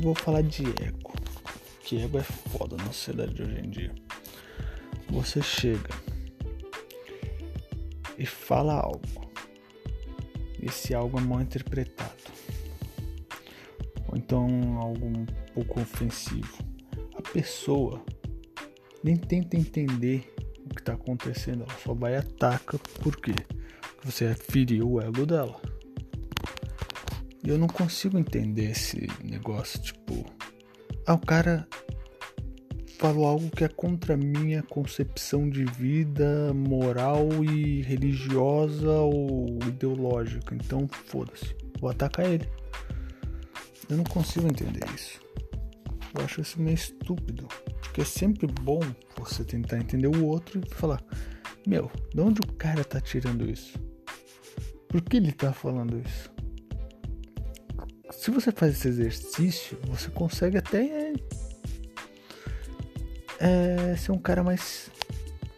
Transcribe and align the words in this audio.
eu 0.00 0.04
vou 0.04 0.14
falar 0.14 0.42
de 0.42 0.62
ego. 0.82 1.12
Que 1.82 2.02
ego 2.02 2.18
é 2.18 2.22
foda 2.22 2.76
na 2.76 2.86
sociedade 2.86 3.34
de 3.34 3.42
hoje 3.42 3.58
em 3.58 3.68
dia. 3.68 3.94
Você 5.10 5.42
chega 5.42 5.90
e 8.16 8.24
fala 8.24 8.74
algo. 8.74 9.30
Esse 10.62 10.94
algo 10.94 11.18
é 11.18 11.20
mal 11.20 11.42
interpretado. 11.42 12.14
Ou 14.08 14.16
então 14.16 14.78
algo 14.78 15.06
um 15.06 15.26
pouco 15.52 15.80
ofensivo. 15.80 16.58
A 17.14 17.22
pessoa 17.22 18.02
nem 19.04 19.16
tenta 19.16 19.56
entender 19.56 20.34
o 20.64 20.74
que 20.74 20.80
está 20.80 20.94
acontecendo, 20.94 21.64
ela 21.64 21.78
só 21.84 21.92
vai 21.92 22.14
e 22.14 22.16
ataca. 22.16 22.78
Por 23.02 23.16
quê? 23.16 23.34
Porque 23.80 24.10
você 24.10 24.34
feriu 24.34 24.92
o 24.92 25.00
ego 25.00 25.26
dela. 25.26 25.60
E 27.42 27.48
eu 27.48 27.58
não 27.58 27.66
consigo 27.66 28.18
entender 28.18 28.70
esse 28.70 29.08
negócio, 29.24 29.80
tipo, 29.80 30.24
ah, 31.06 31.14
o 31.14 31.18
cara 31.18 31.66
falou 32.98 33.26
algo 33.26 33.50
que 33.50 33.64
é 33.64 33.68
contra 33.68 34.12
a 34.12 34.16
minha 34.16 34.62
concepção 34.62 35.48
de 35.48 35.64
vida, 35.64 36.52
moral 36.52 37.28
e 37.42 37.80
religiosa 37.80 38.92
ou 38.92 39.58
ideológica. 39.66 40.54
Então, 40.54 40.86
foda-se, 41.06 41.56
vou 41.80 41.90
atacar 41.90 42.26
ele. 42.26 42.46
Eu 43.88 43.96
não 43.96 44.04
consigo 44.04 44.46
entender 44.46 44.84
isso. 44.94 45.18
Eu 46.14 46.24
acho 46.24 46.42
isso 46.42 46.60
meio 46.60 46.74
estúpido. 46.74 47.48
Porque 47.80 48.02
é 48.02 48.04
sempre 48.04 48.46
bom 48.46 48.80
você 49.16 49.44
tentar 49.44 49.78
entender 49.78 50.06
o 50.06 50.26
outro 50.26 50.60
e 50.60 50.74
falar: 50.74 51.02
Meu, 51.66 51.90
de 52.14 52.20
onde 52.20 52.40
o 52.40 52.52
cara 52.52 52.84
tá 52.84 53.00
tirando 53.00 53.48
isso? 53.50 53.78
Por 54.88 55.00
que 55.00 55.16
ele 55.16 55.32
tá 55.32 55.52
falando 55.52 55.98
isso? 55.98 56.30
Se 58.12 58.30
você 58.30 58.50
faz 58.50 58.72
esse 58.72 58.88
exercício, 58.88 59.78
você 59.84 60.10
consegue 60.10 60.58
até 60.58 61.12
é, 63.38 63.96
ser 63.96 64.12
um 64.12 64.18
cara 64.18 64.42
mais 64.42 64.90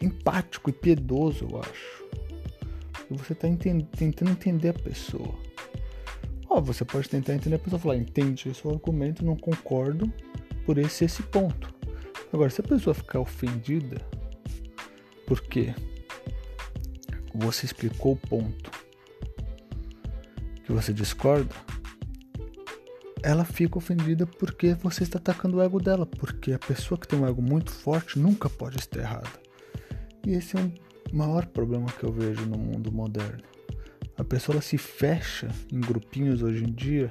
empático 0.00 0.70
e 0.70 0.72
piedoso, 0.72 1.48
eu 1.50 1.60
acho. 1.60 2.02
Você 3.10 3.32
está 3.32 3.48
tentando 3.96 4.30
entender 4.30 4.70
a 4.70 4.74
pessoa. 4.74 5.34
Ó, 6.48 6.60
você 6.60 6.84
pode 6.84 7.08
tentar 7.08 7.34
entender 7.34 7.56
a 7.56 7.58
pessoa 7.58 7.78
e 7.78 7.82
falar, 7.82 7.96
entende 7.96 8.48
esse 8.48 8.66
argumento, 8.66 9.24
não 9.24 9.36
concordo 9.36 10.12
por 10.64 10.78
esse 10.78 11.04
esse 11.04 11.22
ponto. 11.22 11.74
Agora, 12.32 12.50
se 12.50 12.60
a 12.60 12.64
pessoa 12.64 12.94
ficar 12.94 13.20
ofendida, 13.20 14.00
porque 15.26 15.74
você 17.34 17.66
explicou 17.66 18.12
o 18.12 18.16
ponto 18.16 18.70
que 20.64 20.72
você 20.72 20.92
discorda, 20.92 21.54
ela 23.22 23.44
fica 23.44 23.78
ofendida 23.78 24.26
porque 24.26 24.74
você 24.74 25.04
está 25.04 25.18
atacando 25.18 25.56
o 25.56 25.62
ego 25.62 25.80
dela, 25.80 26.04
porque 26.04 26.52
a 26.52 26.58
pessoa 26.58 26.98
que 26.98 27.06
tem 27.06 27.18
um 27.18 27.26
ego 27.26 27.40
muito 27.40 27.70
forte 27.70 28.18
nunca 28.18 28.50
pode 28.50 28.78
estar 28.78 29.00
errada. 29.00 29.30
E 30.26 30.32
esse 30.32 30.56
é 30.56 30.60
um 30.60 30.72
maior 31.12 31.46
problema 31.46 31.86
que 31.86 32.04
eu 32.04 32.12
vejo 32.12 32.44
no 32.46 32.58
mundo 32.58 32.90
moderno. 32.90 33.42
A 34.16 34.24
pessoa 34.24 34.60
se 34.60 34.76
fecha 34.76 35.48
em 35.72 35.80
grupinhos 35.80 36.42
hoje 36.42 36.64
em 36.64 36.72
dia, 36.72 37.10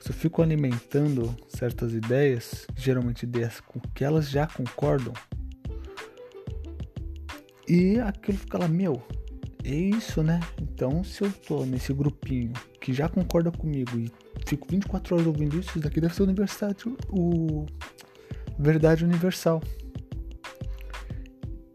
você 0.00 0.12
fica 0.12 0.42
alimentando 0.42 1.34
certas 1.48 1.92
ideias, 1.92 2.66
geralmente 2.76 3.24
ideias 3.24 3.60
com 3.60 3.80
que 3.80 4.04
elas 4.04 4.28
já 4.28 4.46
concordam. 4.46 5.12
E 7.66 7.98
aquilo 7.98 8.38
fica 8.38 8.58
lá, 8.58 8.68
meu, 8.68 9.02
é 9.64 9.74
isso, 9.74 10.22
né? 10.22 10.40
Então, 10.60 11.02
se 11.04 11.22
eu 11.22 11.30
tô 11.30 11.66
nesse 11.66 11.92
grupinho 11.92 12.52
que 12.80 12.92
já 12.92 13.08
concorda 13.08 13.50
comigo 13.50 13.98
e 13.98 14.10
fico 14.48 14.66
24 14.68 15.14
horas 15.14 15.26
ouvindo 15.26 15.58
isso, 15.58 15.70
isso 15.70 15.80
daqui 15.80 16.00
deve 16.00 16.14
ser 16.14 16.22
universidade, 16.22 16.84
o 17.10 17.66
verdade 18.58 19.04
universal. 19.04 19.62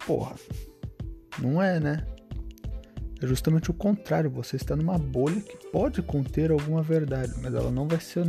Porra, 0.05 0.35
não 1.39 1.61
é, 1.61 1.79
né? 1.79 2.05
É 3.21 3.27
justamente 3.27 3.69
o 3.69 3.73
contrário, 3.73 4.29
você 4.29 4.55
está 4.55 4.75
numa 4.75 4.97
bolha 4.97 5.39
que 5.39 5.55
pode 5.67 6.01
conter 6.01 6.51
alguma 6.51 6.81
verdade, 6.81 7.31
mas 7.41 7.53
ela 7.53 7.71
não 7.71 7.87
vai 7.87 7.99
ser 7.99 8.21
a 8.21 8.23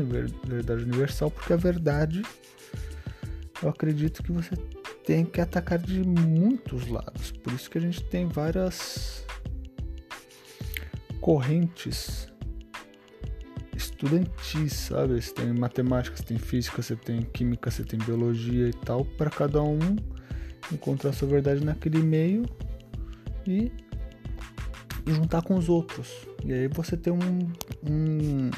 verdade 0.46 0.82
universal, 0.82 1.30
porque 1.30 1.52
a 1.52 1.56
verdade 1.56 2.22
eu 3.62 3.68
acredito 3.68 4.22
que 4.22 4.30
você 4.30 4.54
tem 5.06 5.24
que 5.24 5.40
atacar 5.40 5.78
de 5.78 6.00
muitos 6.06 6.86
lados. 6.86 7.32
Por 7.32 7.52
isso 7.54 7.70
que 7.70 7.78
a 7.78 7.80
gente 7.80 8.04
tem 8.04 8.28
várias 8.28 9.24
correntes 11.20 12.28
estudantis, 14.04 14.72
sabe? 14.72 15.20
Você 15.20 15.32
tem 15.32 15.52
matemática, 15.52 16.16
você 16.16 16.22
tem 16.22 16.38
física, 16.38 16.82
você 16.82 16.94
tem 16.94 17.22
química, 17.22 17.70
você 17.70 17.82
tem 17.82 17.98
biologia 17.98 18.68
e 18.68 18.72
tal, 18.72 19.04
para 19.04 19.30
cada 19.30 19.62
um 19.62 19.78
encontrar 20.70 21.12
sua 21.12 21.28
verdade 21.28 21.64
naquele 21.64 21.98
meio 21.98 22.44
e 23.46 23.72
juntar 25.06 25.42
com 25.42 25.56
os 25.56 25.68
outros. 25.68 26.26
E 26.44 26.52
aí 26.52 26.68
você 26.68 26.96
tem 26.96 27.12
um, 27.12 27.52
um, 27.88 28.50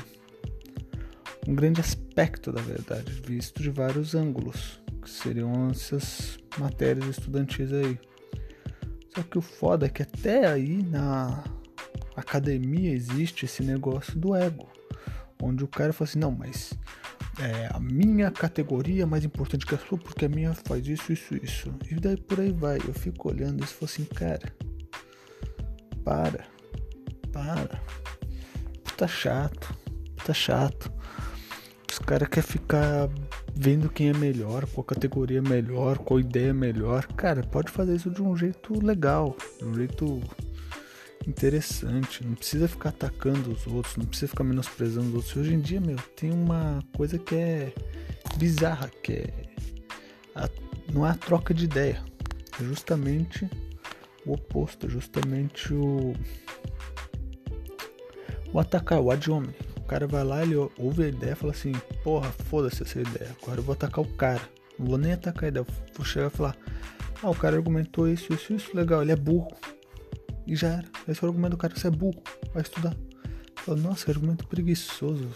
um 1.47 1.55
grande 1.55 1.81
aspecto 1.81 2.53
da 2.53 2.61
verdade, 2.61 3.11
visto 3.25 3.63
de 3.63 3.71
vários 3.71 4.15
ângulos, 4.15 4.81
que 5.03 5.11
seriam 5.11 5.69
essas 5.71 6.39
matérias 6.59 7.07
estudantis 7.07 7.73
aí. 7.73 7.99
Só 9.15 9.23
que 9.23 9.39
o 9.39 9.43
foda 9.43 9.87
é 9.87 9.89
que 9.89 10.03
até 10.03 10.47
aí 10.47 10.83
na 10.83 11.43
academia 12.17 12.93
existe 12.93 13.45
esse 13.45 13.63
negócio 13.63 14.19
do 14.19 14.35
ego 14.35 14.76
onde 15.43 15.65
o 15.65 15.69
cara 15.69 15.93
fala 15.93 16.09
assim, 16.09 16.19
não, 16.19 16.31
mas 16.31 16.73
é, 17.39 17.69
a 17.71 17.79
minha 17.79 18.31
categoria 18.31 19.03
é 19.03 19.07
mais 19.07 19.25
importante 19.25 19.67
que 19.67 19.75
a 19.75 19.79
sua 19.79 19.99
porque 19.99 20.25
a 20.25 20.29
minha 20.29 20.55
faz 20.55 20.87
isso, 20.87 21.13
isso, 21.13 21.37
isso. 21.37 21.75
E 21.91 21.95
daí 21.95 22.17
por 22.17 22.41
aí 22.41 22.51
vai. 22.51 22.79
Eu 22.79 22.95
fico 22.95 23.29
olhando 23.29 23.63
e 23.63 23.67
falo 23.67 23.85
assim, 23.85 24.05
cara, 24.05 24.53
para, 26.03 26.45
para. 27.33 27.81
Tá 28.97 29.07
chato, 29.07 29.77
tá 30.25 30.33
chato. 30.33 30.91
Os 31.91 31.99
caras 31.99 32.29
querem 32.29 32.49
ficar 32.49 33.09
vendo 33.55 33.91
quem 33.91 34.09
é 34.09 34.15
melhor, 34.15 34.67
qual 34.67 34.85
categoria 34.85 35.39
é 35.39 35.43
melhor, 35.43 35.99
qual 35.99 36.21
ideia 36.21 36.51
é 36.51 36.53
melhor. 36.53 37.07
Cara, 37.09 37.43
pode 37.43 37.71
fazer 37.71 37.97
isso 37.97 38.11
de 38.11 38.23
um 38.23 38.35
jeito 38.37 38.79
legal, 38.85 39.37
de 39.59 39.65
um 39.65 39.75
jeito 39.75 40.23
interessante. 41.27 42.25
Não 42.25 42.35
precisa 42.35 42.69
ficar 42.69 42.91
atacando 42.91 43.51
os 43.51 43.67
outros, 43.67 43.97
não 43.97 44.07
precisa 44.07 44.29
ficar 44.29 44.45
menosprezando 44.45 45.09
os 45.09 45.15
outros. 45.15 45.37
Hoje 45.37 45.55
em 45.55 45.61
dia, 45.61 45.81
meu, 45.81 45.97
tem 46.17 46.31
uma 46.31 46.83
coisa 46.97 47.19
que 47.19 47.35
é 47.35 47.73
bizarra, 48.37 48.91
que 49.03 49.13
é 49.13 49.33
a, 50.35 50.49
não 50.93 51.07
é 51.07 51.11
a 51.11 51.15
troca 51.15 51.53
de 51.53 51.65
ideia, 51.65 52.03
é 52.61 52.65
justamente 52.65 53.49
o 54.25 54.35
oposto, 54.35 54.87
é 54.87 54.91
justamente 54.91 55.73
o 55.73 56.15
o 58.53 58.61
atacar, 58.61 59.01
o 59.01 59.11
ad 59.11 59.31
hominem. 59.31 59.55
O 59.77 59.83
cara 59.83 60.07
vai 60.07 60.25
lá, 60.25 60.43
ele 60.43 60.57
ouve 60.57 61.05
a 61.05 61.09
ideia 61.09 61.37
fala 61.37 61.53
assim: 61.53 61.73
Porra, 62.03 62.31
foda-se 62.49 62.83
essa 62.83 63.01
ideia. 63.01 63.37
Agora 63.43 63.61
eu 63.61 63.63
vou 63.63 63.73
atacar 63.73 64.05
o 64.05 64.09
cara. 64.17 64.41
Não 64.79 64.87
vou 64.87 64.99
nem 64.99 65.13
atacar 65.13 65.45
a 65.45 65.49
ideia. 65.49 65.67
Vou 65.95 66.05
chegar 66.05 66.29
e 66.29 66.31
falar: 66.31 66.57
Ah, 67.23 67.31
o 67.31 67.35
cara 67.35 67.57
argumentou 67.57 68.09
isso, 68.09 68.33
isso, 68.33 68.55
isso. 68.55 68.77
Legal, 68.77 69.03
ele 69.03 69.13
é 69.13 69.17
burro. 69.17 69.49
E 70.47 70.55
já 70.55 70.69
era. 70.69 70.85
Esse 71.09 71.23
é 71.23 71.27
o 71.27 71.29
argumento 71.29 71.53
do 71.53 71.57
cara, 71.57 71.75
você 71.75 71.89
é 71.89 71.91
burro, 71.91 72.23
vai 72.53 72.63
estudar. 72.63 72.97
Nossa, 73.67 74.11
argumento 74.11 74.47
preguiçoso. 74.47 75.29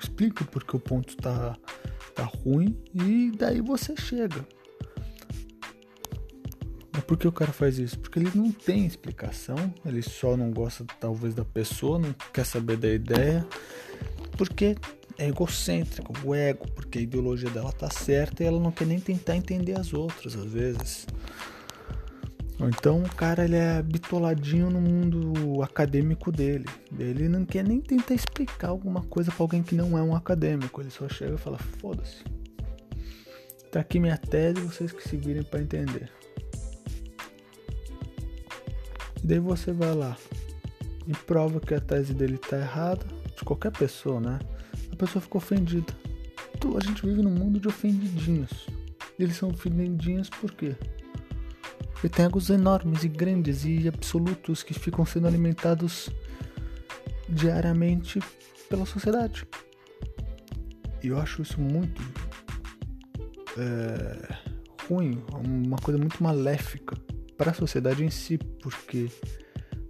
Explica 0.00 0.44
porque 0.44 0.76
o 0.76 0.80
ponto 0.80 1.16
tá, 1.16 1.56
tá 2.14 2.24
ruim 2.24 2.76
e 2.94 3.32
daí 3.36 3.60
você 3.60 3.96
chega. 3.96 4.46
Mas 6.92 7.04
por 7.04 7.16
que 7.16 7.26
o 7.26 7.32
cara 7.32 7.52
faz 7.52 7.78
isso? 7.78 7.98
Porque 7.98 8.18
ele 8.18 8.30
não 8.34 8.52
tem 8.52 8.86
explicação, 8.86 9.56
ele 9.84 10.02
só 10.02 10.36
não 10.36 10.50
gosta 10.50 10.84
talvez 11.00 11.34
da 11.34 11.44
pessoa, 11.44 11.98
não 11.98 12.14
quer 12.32 12.44
saber 12.44 12.76
da 12.76 12.88
ideia, 12.88 13.46
porque 14.36 14.76
é 15.18 15.28
egocêntrico, 15.28 16.12
o 16.24 16.34
ego, 16.34 16.70
porque 16.72 16.98
a 16.98 17.02
ideologia 17.02 17.48
dela 17.50 17.72
tá 17.72 17.88
certa 17.88 18.42
e 18.42 18.46
ela 18.46 18.60
não 18.60 18.70
quer 18.70 18.86
nem 18.86 19.00
tentar 19.00 19.36
entender 19.36 19.78
as 19.78 19.94
outras 19.94 20.36
às 20.36 20.52
vezes. 20.52 21.06
Então 22.68 23.02
o 23.02 23.14
cara 23.14 23.44
ele 23.44 23.56
é 23.56 23.82
bitoladinho 23.82 24.70
no 24.70 24.80
mundo 24.80 25.62
acadêmico 25.62 26.30
dele. 26.30 26.66
Ele 26.98 27.28
não 27.28 27.44
quer 27.44 27.64
nem 27.64 27.80
tentar 27.80 28.14
explicar 28.14 28.68
alguma 28.68 29.02
coisa 29.02 29.30
para 29.30 29.42
alguém 29.42 29.62
que 29.62 29.74
não 29.74 29.98
é 29.98 30.02
um 30.02 30.14
acadêmico. 30.14 30.80
Ele 30.80 30.90
só 30.90 31.08
chega 31.08 31.34
e 31.34 31.38
fala: 31.38 31.58
foda-se. 31.58 32.22
Tá 33.70 33.80
aqui 33.80 33.98
minha 33.98 34.18
tese, 34.18 34.60
vocês 34.60 34.92
que 34.92 35.08
se 35.08 35.16
virem 35.16 35.42
para 35.42 35.62
entender. 35.62 36.10
E 39.22 39.26
daí 39.26 39.38
você 39.38 39.72
vai 39.72 39.94
lá 39.94 40.16
e 41.06 41.12
prova 41.12 41.58
que 41.58 41.74
a 41.74 41.80
tese 41.80 42.12
dele 42.12 42.38
tá 42.38 42.58
errada, 42.58 43.04
de 43.36 43.44
qualquer 43.44 43.72
pessoa, 43.72 44.20
né? 44.20 44.38
A 44.92 44.96
pessoa 44.96 45.22
ficou 45.22 45.40
ofendida. 45.40 45.92
A 46.76 46.84
gente 46.84 47.04
vive 47.04 47.22
num 47.22 47.30
mundo 47.30 47.58
de 47.58 47.66
ofendidinhos. 47.66 48.66
E 49.18 49.22
eles 49.22 49.36
são 49.36 49.48
ofendidinhos 49.48 50.30
por 50.30 50.52
quê? 50.52 50.76
Ele 52.02 52.12
tem 52.12 52.24
egos 52.24 52.50
enormes 52.50 53.04
e 53.04 53.08
grandes 53.08 53.64
e 53.64 53.86
absolutos 53.86 54.64
que 54.64 54.74
ficam 54.74 55.06
sendo 55.06 55.28
alimentados 55.28 56.10
diariamente 57.28 58.18
pela 58.68 58.84
sociedade. 58.84 59.46
E 61.00 61.08
eu 61.08 61.18
acho 61.18 61.42
isso 61.42 61.60
muito 61.60 62.02
é, 63.56 64.34
ruim, 64.88 65.22
uma 65.32 65.76
coisa 65.78 65.98
muito 65.98 66.20
maléfica 66.22 66.96
para 67.36 67.52
a 67.52 67.54
sociedade 67.54 68.04
em 68.04 68.10
si, 68.10 68.36
porque 68.36 69.08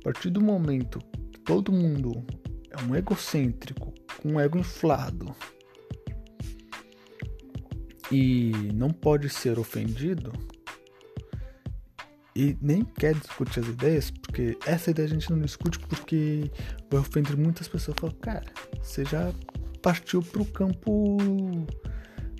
a 0.01 0.05
partir 0.05 0.31
do 0.31 0.41
momento 0.41 0.99
que 1.33 1.41
todo 1.41 1.73
mundo 1.73 2.25
é 2.71 2.83
um 2.83 2.95
egocêntrico, 2.95 3.93
com 4.21 4.33
um 4.33 4.41
ego 4.41 4.59
inflado 4.59 5.35
e 8.11 8.53
não 8.75 8.91
pode 8.91 9.31
ser 9.31 9.59
ofendido 9.59 10.31
e 12.35 12.57
nem 12.61 12.85
quer 12.85 13.15
discutir 13.15 13.61
as 13.61 13.67
ideias, 13.67 14.11
porque 14.11 14.57
essa 14.67 14.91
ideia 14.91 15.07
a 15.07 15.11
gente 15.11 15.31
não 15.31 15.41
discute 15.41 15.79
porque 15.79 16.51
vai 16.91 17.01
ofender 17.01 17.37
muitas 17.37 17.69
pessoas. 17.69 17.97
Fala, 18.01 18.13
cara, 18.21 18.45
você 18.83 19.05
já 19.05 19.33
partiu 19.83 20.23
pro 20.23 20.45
campo 20.45 21.19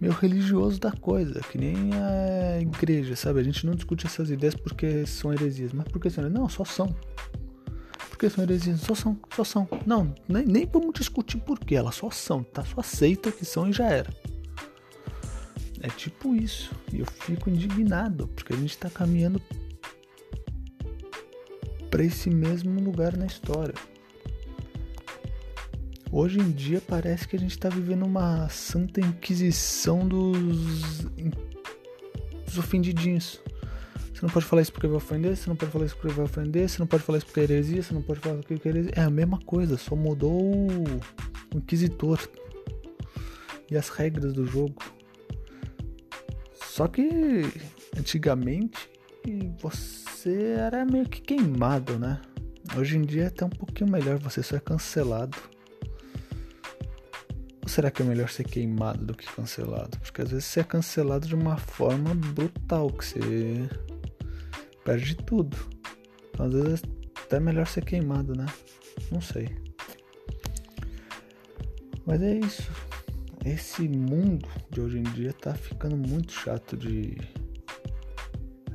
meio 0.01 0.15
religioso 0.15 0.81
da 0.81 0.93
coisa, 0.93 1.41
que 1.41 1.59
nem 1.59 1.91
a 1.95 2.61
igreja, 2.61 3.15
sabe? 3.15 3.41
A 3.41 3.43
gente 3.43 3.67
não 3.67 3.75
discute 3.75 4.07
essas 4.07 4.31
ideias 4.31 4.55
porque 4.55 5.07
são 5.07 5.33
heresias, 5.33 5.73
mas 5.73 5.87
porque 5.89 6.09
são. 6.09 6.29
Não, 6.31 6.49
só 6.49 6.65
são. 6.65 6.95
Porque 8.09 8.31
são 8.31 8.43
heresias, 8.45 8.81
só 8.81 8.95
são, 8.95 9.19
só 9.35 9.45
são. 9.45 9.69
Não, 9.85 10.15
nem, 10.29 10.47
nem 10.47 10.67
vamos 10.67 10.95
discutir 10.95 11.39
por 11.39 11.59
que, 11.59 11.75
elas 11.75 11.97
só 11.97 12.11
são, 12.11 12.43
tá? 12.43 12.65
Só 12.65 12.81
aceita 12.81 13.31
que 13.31 13.45
são 13.45 13.69
e 13.69 13.73
já 13.73 13.89
era. 13.89 14.11
É 15.81 15.89
tipo 15.89 16.35
isso. 16.35 16.73
E 16.93 17.01
eu 17.01 17.07
fico 17.07 17.51
indignado, 17.51 18.29
porque 18.29 18.55
a 18.55 18.57
gente 18.57 18.79
tá 18.79 18.89
caminhando 18.89 19.43
para 21.93 22.03
esse 22.03 22.31
mesmo 22.31 22.81
lugar 22.81 23.19
na 23.19 23.27
história. 23.27 23.75
Hoje 26.11 26.41
em 26.41 26.51
dia 26.51 26.81
parece 26.81 27.29
que 27.29 27.37
a 27.37 27.39
gente 27.39 27.51
está 27.51 27.69
vivendo 27.69 28.07
uma 28.07 28.49
santa 28.49 28.99
inquisição 28.99 30.09
dos, 30.09 31.05
dos 32.47 32.59
ofendidinhos. 32.59 33.43
Você 34.11 34.23
não 34.23 34.31
pode 34.31 34.47
falar 34.47 34.63
isso 34.63 34.73
porque 34.73 34.87
vai 34.87 34.97
ofender, 34.97 35.37
você 35.37 35.51
não 35.51 35.57
pode 35.57 35.71
falar 35.71 35.85
isso 35.85 35.97
porque 35.97 36.15
vai 36.15 36.25
ofender, 36.25 36.67
você 36.67 36.79
não 36.79 36.87
pode 36.87 37.03
falar 37.03 37.19
isso 37.19 37.27
porque 37.27 37.41
é 37.41 37.43
heresia, 37.43 37.83
você 37.83 37.93
não 37.93 38.03
pode 38.03 38.21
falar 38.21 38.37
porque 38.37 38.69
é 38.69 38.71
heresia. 38.71 38.93
É 38.97 39.03
a 39.03 39.11
mesma 39.11 39.39
coisa, 39.41 39.77
só 39.77 39.95
mudou 39.95 40.41
o 40.41 41.59
inquisitor 41.59 42.19
e 43.71 43.77
as 43.77 43.91
regras 43.91 44.33
do 44.33 44.47
jogo. 44.47 44.83
Só 46.55 46.89
que 46.89 47.03
antigamente 47.99 48.89
você 49.61 50.02
era 50.31 50.85
meio 50.85 51.09
que 51.09 51.21
queimado, 51.21 51.99
né? 51.99 52.21
Hoje 52.77 52.97
em 52.97 53.03
dia 53.03 53.25
é 53.25 53.27
até 53.27 53.45
um 53.45 53.51
pouquinho 53.51 53.91
melhor, 53.91 54.19
você 54.19 54.43
só 54.43 54.57
é 54.57 54.61
cancelado 54.61 55.37
será 57.73 57.91
que 57.91 58.03
é 58.03 58.05
melhor 58.05 58.29
ser 58.29 58.45
queimado 58.45 59.05
do 59.05 59.15
que 59.15 59.27
cancelado? 59.33 59.99
Porque 59.99 60.21
às 60.21 60.31
vezes 60.31 60.45
você 60.45 60.61
é 60.61 60.65
cancelado 60.65 61.27
de 61.27 61.35
uma 61.35 61.57
forma 61.57 62.15
brutal, 62.15 62.91
que 62.91 63.05
você 63.05 63.69
perde 64.85 65.17
tudo. 65.17 65.57
Então, 66.31 66.47
às 66.47 66.53
vezes 66.53 66.83
é 66.83 67.21
até 67.23 67.41
melhor 67.41 67.67
ser 67.67 67.85
queimado, 67.85 68.37
né? 68.37 68.47
Não 69.11 69.23
sei. 69.23 69.49
Mas 72.05 72.21
é 72.21 72.35
isso. 72.35 72.71
Esse 73.45 73.89
mundo 73.89 74.47
de 74.71 74.81
hoje 74.81 74.99
em 74.99 75.03
dia 75.03 75.33
tá 75.33 75.55
ficando 75.55 75.97
muito 75.97 76.33
chato 76.33 76.77
de. 76.77 77.17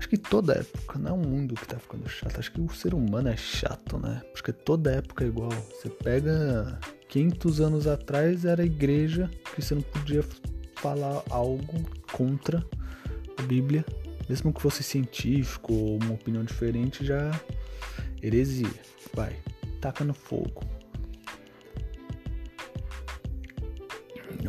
Acho 0.07 0.11
que 0.11 0.17
toda 0.17 0.53
época, 0.53 0.97
não 0.97 1.09
é 1.09 1.13
um 1.13 1.17
mundo 1.17 1.53
que 1.53 1.67
tá 1.67 1.77
ficando 1.77 2.07
chato. 2.07 2.39
Acho 2.39 2.49
que 2.53 2.61
o 2.61 2.69
ser 2.69 2.93
humano 2.93 3.27
é 3.27 3.35
chato, 3.35 3.99
né? 3.99 4.21
Porque 4.31 4.53
toda 4.53 4.89
época 4.89 5.25
é 5.25 5.27
igual. 5.27 5.51
Você 5.51 5.89
pega 5.89 6.79
500 7.09 7.59
anos 7.59 7.87
atrás 7.87 8.45
era 8.45 8.63
a 8.63 8.65
igreja 8.65 9.29
que 9.53 9.61
você 9.61 9.75
não 9.75 9.81
podia 9.81 10.23
falar 10.77 11.21
algo 11.29 11.83
contra 12.13 12.65
a 13.37 13.41
Bíblia, 13.41 13.83
mesmo 14.29 14.53
que 14.53 14.61
fosse 14.61 14.81
científico 14.81 15.73
ou 15.73 16.01
uma 16.01 16.13
opinião 16.13 16.45
diferente, 16.45 17.05
já 17.05 17.29
heresia. 18.23 18.71
Vai, 19.13 19.35
taca 19.81 20.05
no 20.05 20.13
fogo. 20.13 20.63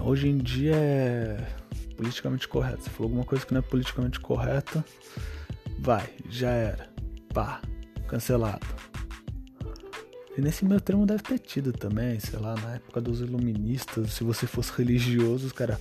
Hoje 0.00 0.28
em 0.28 0.38
dia 0.38 0.76
é 0.76 1.44
politicamente 1.96 2.46
correto. 2.46 2.84
Você 2.84 2.90
falou 2.90 3.08
alguma 3.08 3.25
coisa 3.25 3.44
que 3.44 3.52
não 3.52 3.58
é 3.58 3.62
politicamente 3.62 4.20
correta, 4.20 4.84
vai, 5.79 6.09
já 6.29 6.51
era. 6.51 6.89
Pá, 7.33 7.61
cancelado. 8.07 8.67
E 10.37 10.41
nesse 10.41 10.65
meio 10.65 10.81
termo 10.81 11.05
deve 11.05 11.23
ter 11.23 11.39
tido 11.39 11.73
também, 11.73 12.21
sei 12.21 12.39
lá, 12.39 12.55
na 12.55 12.77
época 12.77 13.01
dos 13.01 13.21
iluministas, 13.21 14.13
se 14.13 14.23
você 14.23 14.47
fosse 14.47 14.71
religioso, 14.77 15.47
os 15.47 15.53
cara, 15.53 15.81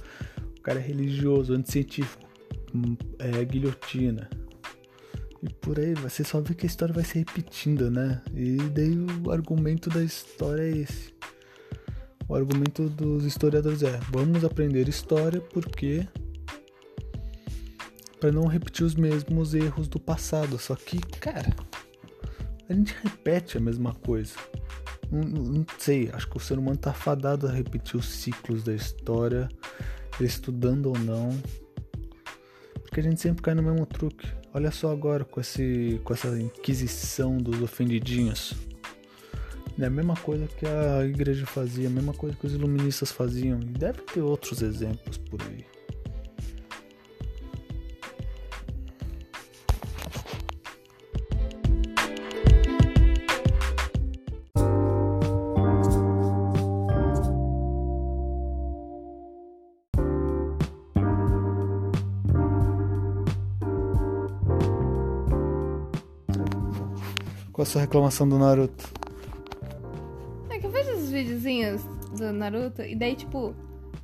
o 0.58 0.62
cara 0.62 0.80
é 0.80 0.82
religioso, 0.82 1.54
anticientífico, 1.54 2.28
hum, 2.74 2.98
é 3.20 3.46
guilhotina. 3.46 4.28
E 5.44 5.54
por 5.54 5.80
aí, 5.80 5.94
você 5.94 6.24
só 6.24 6.42
vê 6.42 6.56
que 6.56 6.66
a 6.66 6.70
história 6.70 6.94
vai 6.94 7.04
se 7.04 7.20
repetindo, 7.20 7.92
né? 7.92 8.20
E 8.34 8.58
daí 8.58 8.98
o 9.24 9.32
argumento 9.32 9.90
da 9.90 10.04
história 10.04 10.64
é 10.64 10.78
esse. 10.78 11.14
O 12.28 12.36
argumento 12.36 12.90
dos 12.90 13.26
historiadores 13.26 13.84
é: 13.84 14.00
vamos 14.12 14.44
aprender 14.44 14.90
história 14.90 15.40
porque 15.40 16.08
para 18.19 18.31
não 18.31 18.48
repetir 18.48 18.86
os 18.86 18.96
mesmos 18.96 19.54
erros 19.54 19.88
do 19.88 20.00
passado. 20.00 20.58
Só 20.58 20.75
que, 20.75 21.00
cara, 21.00 21.56
a 22.69 22.74
gente 22.74 22.96
repete 23.04 23.58
a 23.58 23.62
mesma 23.62 23.94
coisa. 23.94 24.36
Não, 25.12 25.22
não, 25.22 25.66
sei, 25.78 26.10
acho 26.12 26.30
que 26.30 26.38
o 26.38 26.40
ser 26.40 26.60
humano 26.60 26.78
tá 26.78 26.94
fadado 26.94 27.48
a 27.48 27.52
repetir 27.52 27.96
os 27.98 28.08
ciclos 28.10 28.64
da 28.64 28.74
história, 28.74 29.48
estudando 30.19 30.88
ou 30.88 31.00
não. 31.00 31.30
Porque 32.81 33.00
a 33.00 33.04
gente 33.04 33.22
sempre 33.22 33.42
cai 33.42 33.54
no 33.54 33.64
mesmo 33.64 33.86
truque. 33.86 34.28
Olha 34.54 34.72
só 34.72 34.92
agora 34.92 35.24
com, 35.24 35.40
esse, 35.40 36.02
com 36.04 36.13
essa 36.13 36.30
inquisição 36.40 37.38
dos 37.38 37.62
ofendidinhos. 37.62 38.54
É 39.80 39.86
a 39.86 39.90
mesma 39.90 40.16
coisa 40.16 40.48
que 40.48 40.66
a 40.66 41.06
igreja 41.06 41.46
fazia, 41.46 41.88
a 41.88 41.92
mesma 41.92 42.13
coisa 42.13 42.36
que 42.36 42.48
os 42.48 42.54
iluministas 42.54 43.12
faziam. 43.12 43.60
E 43.60 43.66
deve 43.66 44.02
ter 44.02 44.22
outros 44.22 44.63
exemplos 44.63 45.18
por 45.18 45.40
aí. 45.44 45.76
Qual 67.58 67.64
a 67.64 67.66
sua 67.66 67.82
reclamação 67.82 68.30
do 68.30 68.38
Naruto? 68.38 68.88
É 70.48 70.60
que 70.60 70.68
eu 70.68 70.70
vejo 70.70 70.92
os 70.92 71.10
videozinhos 71.10 71.82
do 72.16 72.32
Naruto 72.32 72.84
e 72.84 72.94
daí, 72.94 73.16
tipo, 73.16 73.56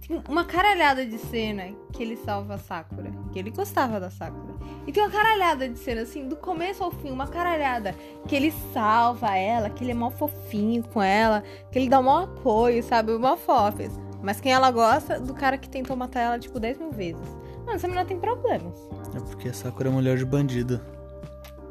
tem 0.01 0.23
uma 0.27 0.43
caralhada 0.43 1.05
de 1.05 1.19
cena 1.19 1.65
que 1.91 2.01
ele 2.01 2.17
salva 2.17 2.55
a 2.55 2.57
Sakura. 2.57 3.11
Que 3.31 3.37
ele 3.37 3.51
gostava 3.51 3.99
da 3.99 4.09
Sakura. 4.09 4.55
E 4.87 4.91
tem 4.91 5.03
uma 5.03 5.11
caralhada 5.11 5.69
de 5.69 5.77
cena, 5.77 6.01
assim, 6.01 6.27
do 6.27 6.35
começo 6.35 6.83
ao 6.83 6.89
fim, 6.89 7.11
uma 7.11 7.27
caralhada. 7.27 7.93
Que 8.27 8.35
ele 8.35 8.51
salva 8.73 9.37
ela, 9.37 9.69
que 9.69 9.83
ele 9.83 9.91
é 9.91 9.93
mó 9.93 10.09
fofinho 10.09 10.81
com 10.87 10.99
ela, 10.99 11.43
que 11.71 11.77
ele 11.77 11.89
dá 11.89 12.01
mó 12.01 12.23
apoio, 12.23 12.81
sabe? 12.81 13.15
Mó 13.19 13.37
fofes. 13.37 13.91
Mas 14.23 14.41
quem 14.41 14.51
ela 14.51 14.71
gosta 14.71 15.19
do 15.19 15.35
cara 15.35 15.59
que 15.59 15.69
tentou 15.69 15.95
matar 15.95 16.21
ela, 16.21 16.39
tipo, 16.39 16.59
10 16.59 16.79
mil 16.79 16.91
vezes. 16.91 17.29
Mano, 17.59 17.73
essa 17.73 17.87
menina 17.87 18.03
tem 18.03 18.19
problemas. 18.19 18.79
É 19.15 19.19
porque 19.19 19.49
a 19.49 19.53
Sakura 19.53 19.89
é 19.89 19.91
mulher 19.91 20.17
de 20.17 20.25
bandido. 20.25 20.81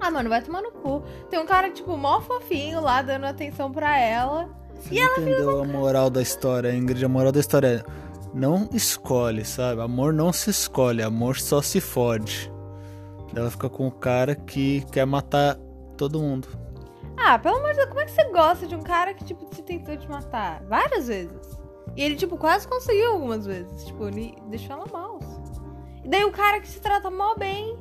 Ah, 0.02 0.10
mano, 0.10 0.28
vai 0.28 0.42
tomar 0.42 0.60
no 0.62 0.72
cu. 0.72 1.00
Tem 1.30 1.38
um 1.38 1.46
cara, 1.46 1.70
tipo, 1.70 1.96
mó 1.96 2.20
fofinho 2.20 2.80
lá, 2.80 3.02
dando 3.02 3.24
atenção 3.24 3.70
pra 3.70 3.96
ela. 3.96 4.48
Você 4.74 4.94
e 4.94 4.98
ela 4.98 5.12
entendeu 5.20 5.62
a 5.62 5.64
moral 5.64 6.10
da 6.10 6.20
história, 6.20 6.74
Ingrid? 6.74 7.04
A 7.04 7.08
moral 7.08 7.30
da 7.30 7.38
história 7.38 7.68
é 7.86 8.02
não 8.34 8.68
escolhe, 8.72 9.44
sabe? 9.44 9.80
Amor 9.80 10.12
não 10.12 10.32
se 10.32 10.50
escolhe, 10.50 11.04
amor 11.04 11.38
só 11.38 11.62
se 11.62 11.80
fode. 11.80 12.52
Ela 13.32 13.48
fica 13.48 13.70
com 13.70 13.86
o 13.86 13.92
cara 13.92 14.34
que 14.34 14.84
quer 14.90 15.06
matar 15.06 15.56
todo 15.96 16.18
mundo. 16.18 16.48
Ah, 17.16 17.38
pelo 17.38 17.58
amor 17.58 17.70
de 17.70 17.76
Deus, 17.76 17.88
como 17.88 18.00
é 18.00 18.04
que 18.04 18.10
você 18.10 18.24
gosta 18.24 18.66
de 18.66 18.74
um 18.74 18.82
cara 18.82 19.14
que, 19.14 19.24
tipo, 19.24 19.46
se 19.54 19.62
tentou 19.62 19.96
te 19.96 20.10
matar? 20.10 20.64
Várias 20.64 21.06
vezes. 21.06 21.60
E 21.96 22.02
ele, 22.02 22.16
tipo, 22.16 22.36
quase 22.36 22.66
conseguiu 22.66 23.12
algumas 23.12 23.46
vezes. 23.46 23.84
Tipo, 23.84 24.08
ele 24.08 24.34
deixou 24.48 24.74
ela 24.74 24.86
mal. 24.92 25.20
E 26.02 26.08
daí 26.08 26.24
o 26.24 26.32
cara 26.32 26.58
que 26.58 26.66
se 26.66 26.80
trata 26.80 27.08
mal 27.08 27.38
bem 27.38 27.78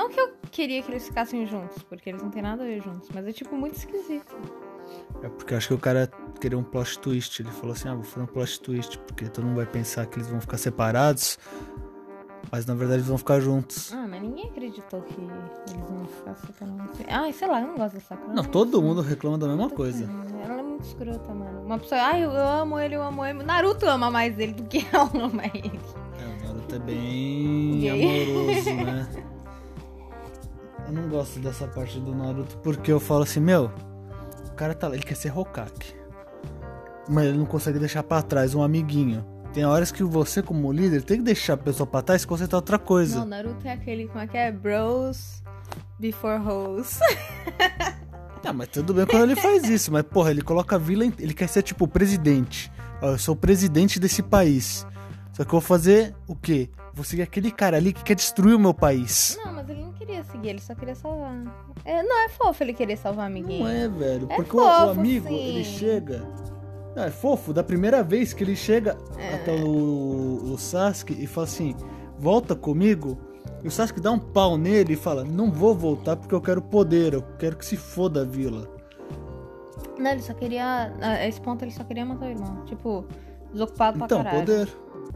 não 0.00 0.08
que 0.08 0.18
eu 0.18 0.32
queria 0.50 0.82
que 0.82 0.90
eles 0.90 1.06
ficassem 1.06 1.46
juntos, 1.46 1.82
porque 1.82 2.08
eles 2.08 2.22
não 2.22 2.30
têm 2.30 2.42
nada 2.42 2.62
a 2.62 2.66
ver 2.66 2.82
juntos, 2.82 3.08
mas 3.14 3.26
é 3.26 3.32
tipo 3.32 3.54
muito 3.54 3.76
esquisito. 3.76 4.34
É 5.22 5.28
porque 5.28 5.52
eu 5.52 5.58
acho 5.58 5.68
que 5.68 5.74
o 5.74 5.78
cara 5.78 6.10
queria 6.40 6.58
um 6.58 6.62
plot 6.64 6.98
twist. 6.98 7.40
Ele 7.42 7.50
falou 7.50 7.72
assim: 7.74 7.88
ah, 7.88 7.94
vou 7.94 8.02
fazer 8.02 8.24
um 8.24 8.26
plot 8.26 8.60
twist, 8.60 8.98
porque 8.98 9.26
todo 9.28 9.44
mundo 9.44 9.56
vai 9.56 9.66
pensar 9.66 10.06
que 10.06 10.16
eles 10.18 10.28
vão 10.28 10.40
ficar 10.40 10.56
separados, 10.56 11.38
mas 12.50 12.64
na 12.64 12.74
verdade 12.74 13.00
eles 13.00 13.08
vão 13.08 13.18
ficar 13.18 13.40
juntos. 13.40 13.92
Ah, 13.92 14.06
mas 14.08 14.22
ninguém 14.22 14.46
acreditou 14.46 15.02
que 15.02 15.20
eles 15.20 15.86
vão 15.86 16.06
ficar 16.06 16.34
separados. 16.34 17.00
Ah, 17.08 17.32
sei 17.32 17.48
lá, 17.48 17.60
eu 17.60 17.66
não 17.68 17.76
gosto 17.76 17.94
dessa 17.94 18.16
cara. 18.16 18.32
Não, 18.32 18.44
todo 18.44 18.80
mundo 18.82 19.02
reclama 19.02 19.36
da 19.38 19.46
mesma 19.48 19.68
coisa. 19.70 20.08
Ela 20.42 20.60
é 20.60 20.62
muito 20.62 20.84
escrota, 20.84 21.32
mano. 21.34 21.60
Uma 21.60 21.78
pessoa, 21.78 22.00
ai, 22.00 22.24
eu 22.24 22.30
amo 22.32 22.78
ele, 22.80 22.96
eu 22.96 23.02
amo 23.02 23.24
ele. 23.24 23.42
Naruto 23.44 23.86
ama 23.86 24.10
mais 24.10 24.38
ele 24.38 24.54
do 24.54 24.64
que 24.64 24.84
ela 24.92 25.10
ama 25.14 25.42
ele. 25.54 25.78
É, 26.18 26.24
o 26.24 26.46
Naruto 26.46 26.74
é 26.74 26.78
bem 26.78 27.90
amoroso, 27.90 28.74
né? 28.74 29.08
Eu 30.90 30.94
não 31.02 31.08
gosto 31.08 31.38
dessa 31.38 31.68
parte 31.68 32.00
do 32.00 32.12
Naruto 32.12 32.56
porque 32.58 32.90
eu 32.90 32.98
falo 32.98 33.22
assim, 33.22 33.38
meu, 33.38 33.70
o 34.48 34.52
cara 34.56 34.74
tá 34.74 34.88
lá, 34.88 34.94
ele 34.96 35.04
quer 35.04 35.14
ser 35.14 35.36
Hokage. 35.36 35.94
Mas 37.08 37.26
ele 37.26 37.38
não 37.38 37.46
consegue 37.46 37.78
deixar 37.78 38.02
pra 38.02 38.20
trás 38.22 38.56
um 38.56 38.62
amiguinho. 38.62 39.24
Tem 39.52 39.64
horas 39.64 39.92
que 39.92 40.02
você, 40.02 40.42
como 40.42 40.72
líder, 40.72 41.02
tem 41.04 41.18
que 41.18 41.22
deixar 41.22 41.52
a 41.52 41.56
pessoa 41.56 41.86
pra 41.86 42.02
trás 42.02 42.20
e 42.20 42.22
se 42.22 42.26
concentrar 42.26 42.58
em 42.58 42.62
outra 42.62 42.76
coisa. 42.76 43.20
Não, 43.20 43.24
Naruto 43.26 43.68
é 43.68 43.72
aquele, 43.72 44.08
como 44.08 44.18
é 44.18 44.26
que 44.26 44.36
é? 44.36 44.50
Bros 44.50 45.44
before 45.98 46.42
hoes. 46.44 46.98
Tá, 48.42 48.54
mas 48.54 48.68
tudo 48.68 48.94
bem 48.94 49.04
quando 49.04 49.24
ele 49.24 49.36
faz 49.36 49.68
isso, 49.68 49.92
mas 49.92 50.02
porra, 50.02 50.30
ele 50.30 50.40
coloca 50.40 50.74
a 50.76 50.78
vila, 50.78 51.04
em- 51.04 51.12
ele 51.18 51.34
quer 51.34 51.46
ser 51.46 51.60
tipo 51.62 51.84
o 51.84 51.88
presidente. 51.88 52.72
Ó, 53.02 53.08
eu 53.10 53.18
sou 53.18 53.34
o 53.34 53.36
presidente 53.36 54.00
desse 54.00 54.22
país. 54.22 54.86
Só 55.34 55.44
que 55.44 55.48
eu 55.50 55.52
vou 55.52 55.60
fazer 55.60 56.16
o 56.26 56.34
quê? 56.34 56.70
Vou 57.00 57.04
seguir 57.06 57.22
aquele 57.22 57.50
cara 57.50 57.78
ali 57.78 57.94
que 57.94 58.04
quer 58.04 58.14
destruir 58.14 58.54
o 58.54 58.58
meu 58.58 58.74
país. 58.74 59.38
Não, 59.42 59.54
mas 59.54 59.66
ele 59.70 59.80
não 59.80 59.92
queria 59.94 60.22
seguir, 60.24 60.50
ele 60.50 60.60
só 60.60 60.74
queria 60.74 60.94
salvar. 60.94 61.34
É, 61.82 62.02
não, 62.02 62.26
é 62.26 62.28
fofo 62.28 62.62
ele 62.62 62.74
querer 62.74 62.98
salvar 62.98 63.24
o 63.24 63.26
amiguinho. 63.28 63.64
Não 63.64 63.70
é, 63.70 63.88
velho. 63.88 64.26
É 64.28 64.36
Porque 64.36 64.54
o- 64.54 64.60
o, 64.60 64.62
fofo, 64.88 65.00
amigo, 65.00 65.26
sim. 65.28 65.34
ele 65.34 65.64
chega. 65.64 66.22
Não, 66.94 67.04
é 67.04 67.10
fofo, 67.10 67.54
da 67.54 67.64
primeira 67.64 68.02
vez 68.02 68.34
que 68.34 68.44
ele 68.44 68.54
chega 68.54 68.98
É. 69.16 69.34
até 69.36 69.50
o, 69.64 70.52
o 70.52 70.58
Sasuke 70.58 71.14
e 71.18 71.26
fala 71.26 71.46
assim: 71.46 71.74
volta 72.18 72.54
comigo. 72.54 73.16
E 73.64 73.68
o 73.68 73.70
Sasuke 73.70 73.98
dá 73.98 74.10
um 74.10 74.18
pau 74.18 74.58
nele 74.58 74.92
e 74.92 74.96
fala: 74.96 75.24
não 75.24 75.50
vou 75.50 75.74
voltar 75.74 76.16
porque 76.16 76.34
eu 76.34 76.40
quero 76.42 76.60
poder, 76.60 77.14
eu 77.14 77.22
quero 77.38 77.56
que 77.56 77.64
se 77.64 77.78
foda 77.78 78.20
a 78.20 78.24
vila. 78.26 78.68
Não, 79.98 80.10
ele 80.10 80.20
só 80.20 80.34
queria. 80.34 80.92
A 81.00 81.26
esse 81.26 81.40
ponto 81.40 81.64
ele 81.64 81.70
só 81.72 81.82
queria 81.82 82.04
matar 82.04 82.26
o 82.26 82.28
irmão. 82.28 82.62
Tipo, 82.66 83.06
desocupado 83.54 83.96
pra 83.96 84.04
Então, 84.04 84.22
caralho. 84.22 84.40
poder. 84.40 84.68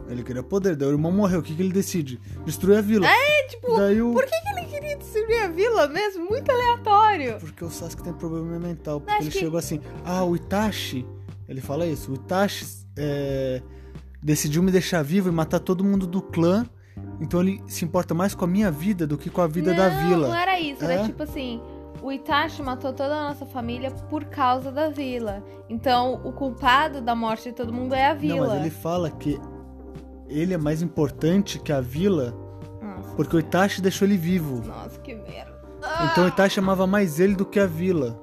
Ele 0.07 0.23
queria 0.23 0.43
poder, 0.43 0.75
daí 0.75 0.87
o 0.87 0.91
irmão 0.91 1.11
morreu. 1.11 1.39
O 1.39 1.43
que, 1.43 1.55
que 1.55 1.61
ele 1.61 1.73
decide? 1.73 2.19
Destruir 2.45 2.77
a 2.77 2.81
vila. 2.81 3.07
É, 3.07 3.47
tipo, 3.47 3.75
Daí 3.77 4.01
o... 4.01 4.13
por 4.13 4.23
que, 4.25 4.39
que 4.41 4.49
ele 4.49 4.65
queria 4.67 4.95
destruir 4.97 5.41
a 5.43 5.47
vila 5.47 5.87
mesmo? 5.87 6.25
Muito 6.29 6.51
aleatório. 6.51 7.37
Porque 7.39 7.63
o 7.65 7.69
Sasuke 7.69 8.03
tem 8.03 8.13
problema 8.13 8.59
mental. 8.59 8.99
Porque 9.01 9.11
Acho 9.13 9.23
ele 9.23 9.31
que- 9.31 9.39
chegou 9.39 9.57
assim: 9.57 9.81
ah, 10.03 10.23
o 10.23 10.35
Itachi. 10.35 11.05
Ele 11.49 11.61
fala 11.61 11.85
isso: 11.87 12.11
o 12.11 12.15
Itachi 12.15 12.65
é, 12.97 13.61
decidiu 14.21 14.61
me 14.63 14.71
deixar 14.71 15.01
vivo 15.03 15.29
e 15.29 15.31
matar 15.31 15.59
todo 15.59 15.83
mundo 15.83 16.05
do 16.05 16.21
clã. 16.21 16.65
Então 17.19 17.41
ele 17.41 17.61
se 17.67 17.83
importa 17.83 18.13
mais 18.13 18.33
com 18.35 18.45
a 18.45 18.47
minha 18.47 18.69
vida 18.71 19.05
do 19.07 19.17
que 19.17 19.29
com 19.29 19.41
a 19.41 19.47
vida 19.47 19.71
não, 19.71 19.77
da 19.77 19.89
vila. 19.89 20.27
Não 20.27 20.35
era 20.35 20.59
isso, 20.59 20.83
É? 20.85 20.93
era 20.93 21.03
tipo 21.03 21.23
assim. 21.23 21.61
O 22.03 22.11
Itachi 22.11 22.61
matou 22.61 22.93
toda 22.93 23.15
a 23.15 23.29
nossa 23.29 23.45
família 23.47 23.89
por 23.89 24.25
causa 24.25 24.71
da 24.71 24.89
vila. 24.89 25.43
Então, 25.67 26.21
o 26.23 26.31
culpado 26.31 27.01
da 27.01 27.15
morte 27.15 27.49
de 27.49 27.55
todo 27.55 27.73
mundo 27.73 27.95
é 27.95 28.05
a 28.05 28.13
Não, 28.13 28.19
vila. 28.19 28.47
mas 28.49 28.59
ele 28.61 28.69
fala 28.69 29.09
que 29.09 29.39
ele 30.27 30.53
é 30.53 30.57
mais 30.57 30.81
importante 30.81 31.59
que 31.59 31.71
a 31.71 31.81
vila 31.81 32.33
Nossa, 32.81 33.15
porque 33.15 33.35
o 33.35 33.39
Itachi 33.39 33.81
deixou 33.81 34.07
ele 34.07 34.17
vivo. 34.17 34.65
nossa, 34.65 34.99
que 34.99 35.13
merda. 35.15 35.55
Então 36.11 36.25
o 36.25 36.27
Itachi 36.27 36.59
amava 36.59 36.87
mais 36.87 37.19
ele 37.19 37.35
do 37.35 37.45
que 37.45 37.59
a 37.59 37.67
vila. 37.67 38.19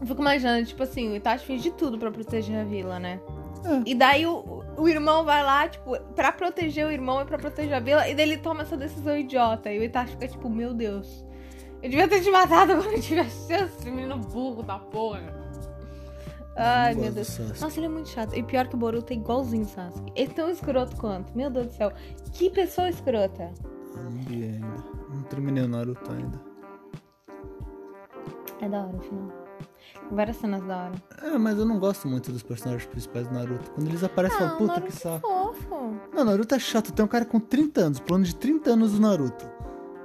Eu 0.00 0.06
fico 0.06 0.20
imaginando, 0.20 0.64
tipo 0.66 0.82
assim, 0.82 1.10
o 1.10 1.16
Itachi 1.16 1.44
fez 1.44 1.62
de 1.62 1.70
tudo 1.72 1.98
pra 1.98 2.10
proteger 2.10 2.58
a 2.60 2.64
vila, 2.64 2.98
né? 2.98 3.20
É. 3.64 3.82
E 3.90 3.94
daí 3.94 4.24
o, 4.26 4.64
o 4.78 4.88
irmão 4.88 5.24
vai 5.24 5.42
lá, 5.42 5.68
tipo, 5.68 5.98
pra 6.14 6.32
proteger 6.32 6.86
o 6.86 6.90
irmão 6.90 7.20
e 7.20 7.24
pra 7.26 7.36
proteger 7.36 7.74
a 7.74 7.80
vila, 7.80 8.08
e 8.08 8.14
daí 8.14 8.24
ele 8.26 8.38
toma 8.38 8.62
essa 8.62 8.76
decisão 8.76 9.16
idiota. 9.16 9.70
E 9.70 9.78
o 9.78 9.82
Itachi 9.82 10.12
fica 10.12 10.28
tipo, 10.28 10.48
meu 10.48 10.72
Deus, 10.72 11.26
eu 11.82 11.90
devia 11.90 12.08
ter 12.08 12.22
te 12.22 12.30
matado 12.30 12.76
quando 12.76 12.94
eu 12.94 13.00
tivesse 13.02 13.48
chance, 13.48 13.90
menino 13.90 14.16
burro 14.18 14.62
da 14.62 14.78
porra. 14.78 15.49
Ai, 16.56 16.94
meu 16.94 17.12
Deus. 17.12 17.36
do. 17.38 17.60
Nossa, 17.60 17.78
ele 17.78 17.86
é 17.86 17.88
muito 17.88 18.08
chato. 18.08 18.34
E 18.36 18.42
pior 18.42 18.66
que 18.68 18.74
o 18.74 18.78
Boruto 18.78 19.12
é 19.12 19.16
igualzinho 19.16 19.62
o 19.62 19.66
Sasuke. 19.68 20.12
Ele 20.14 20.30
é 20.30 20.34
tão 20.34 20.50
escroto 20.50 20.96
quanto. 20.96 21.36
Meu 21.36 21.48
Deus 21.50 21.68
do 21.68 21.72
céu. 21.74 21.92
Que 22.32 22.50
pessoa 22.50 22.88
escrota. 22.88 23.50
Não 23.96 24.10
vi 24.22 24.44
ainda. 24.44 24.66
Não 25.10 25.22
terminei 25.22 25.64
o 25.64 25.68
Naruto 25.68 26.10
ainda. 26.12 26.40
É 28.60 28.68
da 28.68 28.80
hora 28.84 28.96
o 28.96 29.00
final. 29.00 29.32
Várias 30.12 30.36
cenas 30.36 30.62
da 30.64 30.84
hora. 30.86 30.92
É, 31.22 31.38
mas 31.38 31.56
eu 31.58 31.64
não 31.64 31.78
gosto 31.78 32.08
muito 32.08 32.32
dos 32.32 32.42
personagens 32.42 32.84
principais 32.86 33.26
do 33.28 33.34
Naruto. 33.34 33.70
Quando 33.70 33.86
eles 33.88 34.02
aparecem, 34.02 34.38
eu 34.40 34.46
Ah, 34.46 34.50
falo, 34.50 34.54
o 34.56 34.58
puta 34.58 34.72
Naruto 34.80 34.92
que 34.92 34.98
é 34.98 35.00
saco. 35.12 35.28
fofo. 35.28 36.00
Não, 36.12 36.24
Naruto 36.24 36.54
é 36.54 36.58
chato. 36.58 36.92
Tem 36.92 37.04
um 37.04 37.08
cara 37.08 37.24
com 37.24 37.38
30 37.40 37.80
anos, 37.80 38.00
plano 38.00 38.24
de 38.24 38.34
30 38.34 38.70
anos 38.70 38.92
do 38.92 39.00
Naruto. 39.00 39.48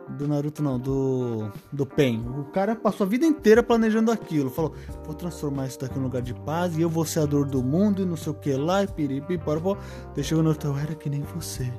Do 0.09 0.27
Naruto 0.27 0.61
não, 0.61 0.79
do. 0.79 1.51
Do 1.71 1.85
Pen. 1.85 2.23
O 2.37 2.45
cara 2.45 2.75
passou 2.75 3.05
a 3.05 3.09
vida 3.09 3.25
inteira 3.25 3.63
planejando 3.63 4.11
aquilo. 4.11 4.49
Falou, 4.49 4.73
vou 5.03 5.15
transformar 5.15 5.67
isso 5.67 5.79
daqui 5.79 5.97
num 5.97 6.05
lugar 6.05 6.21
de 6.21 6.33
paz 6.33 6.77
e 6.77 6.81
eu 6.81 6.89
vou 6.89 7.05
ser 7.05 7.21
a 7.21 7.25
dor 7.25 7.45
do 7.45 7.63
mundo 7.63 8.01
e 8.01 8.05
não 8.05 8.15
sei 8.15 8.31
o 8.31 8.35
que 8.35 8.53
lá, 8.53 8.83
e 8.83 8.87
piripi, 8.87 9.37
porapó. 9.37 9.77
Daí 10.13 10.23
chegou 10.23 10.43
no 10.43 10.49
Naruto, 10.49 10.67
eu 10.67 10.77
era 10.77 10.95
que 10.95 11.09
nem 11.09 11.21
você. 11.21 11.71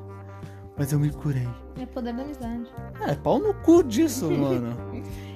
Mas 0.77 0.93
eu 0.93 0.99
me 0.99 1.11
curei. 1.11 1.66
É 1.81 1.87
poder 1.87 2.15
da 2.15 2.23
amizade. 2.23 2.67
É, 3.07 3.15
pau 3.15 3.39
no 3.39 3.53
cu 3.55 3.83
disso, 3.83 4.31
mano. 4.33 4.77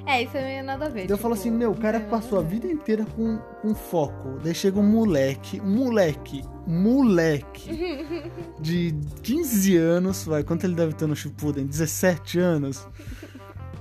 É, 0.06 0.23
isso 0.23 0.37
é 0.37 0.62
nada 0.62 0.87
a 0.87 0.88
ver. 0.88 1.06
Daí 1.06 1.11
eu 1.11 1.18
falo 1.18 1.35
tipo, 1.35 1.49
assim, 1.49 1.56
meu, 1.56 1.70
o 1.70 1.76
cara 1.76 1.99
nada 1.99 2.11
passou 2.11 2.38
a 2.38 2.42
ver. 2.42 2.49
vida 2.61 2.66
inteira 2.66 3.04
com, 3.04 3.38
com 3.61 3.75
foco. 3.75 4.38
Daí 4.42 4.54
chega 4.54 4.78
um 4.78 4.82
moleque, 4.82 5.61
um 5.61 5.68
moleque, 5.70 6.42
moleque 6.66 7.70
de 8.61 8.94
15 9.23 9.76
anos, 9.76 10.25
vai, 10.25 10.42
quanto 10.42 10.64
ele 10.64 10.75
deve 10.75 10.94
ter 10.94 11.06
no 11.06 11.14
Shippuden? 11.14 11.66
17 11.66 12.38
anos? 12.38 12.88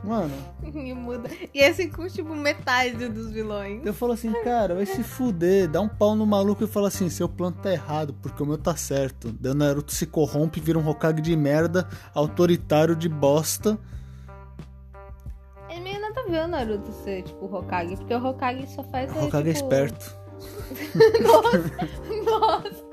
Mano, 0.04 0.34
E 0.64 0.94
muda. 0.94 1.30
E 1.54 1.64
assim 1.64 1.90
com 1.90 2.08
tipo 2.08 2.34
metade 2.36 3.10
dos 3.10 3.32
vilões. 3.32 3.86
eu 3.86 3.94
falo 3.94 4.14
assim, 4.14 4.32
cara, 4.44 4.76
vai 4.76 4.86
se 4.86 5.04
fuder, 5.04 5.68
dá 5.68 5.82
um 5.82 5.90
pau 5.90 6.16
no 6.16 6.26
maluco 6.26 6.64
e 6.64 6.68
fala 6.68 6.88
assim, 6.88 7.10
seu 7.10 7.28
plano 7.28 7.58
tá 7.62 7.72
errado, 7.72 8.14
porque 8.22 8.42
o 8.42 8.46
meu 8.46 8.58
tá 8.58 8.76
certo. 8.76 9.32
Daí 9.40 9.52
o 9.52 9.56
Naruto 9.56 9.94
se 9.94 10.06
corrompe, 10.06 10.60
vira 10.60 10.80
um 10.80 10.88
Hokage 10.88 11.22
de 11.22 11.36
merda, 11.36 11.88
autoritário 12.14 12.96
de 12.96 13.10
bosta. 13.10 13.78
É 15.70 15.80
meio 15.80 16.00
nada 16.02 16.22
a 16.22 16.24
ver 16.24 16.44
o 16.46 16.48
Naruto 16.48 16.92
ser, 17.04 17.24
tipo, 17.24 17.46
Hokage. 17.46 17.96
Porque 17.98 18.14
o 18.14 18.26
Hokage 18.26 18.68
só 18.68 18.84
faz. 18.84 19.12
O 19.12 19.26
Hokage 19.26 19.50
é 19.50 19.54
tipo... 19.54 19.66
esperto. 19.66 20.20
Nossa! 21.22 21.58
Nossa! 22.26 22.86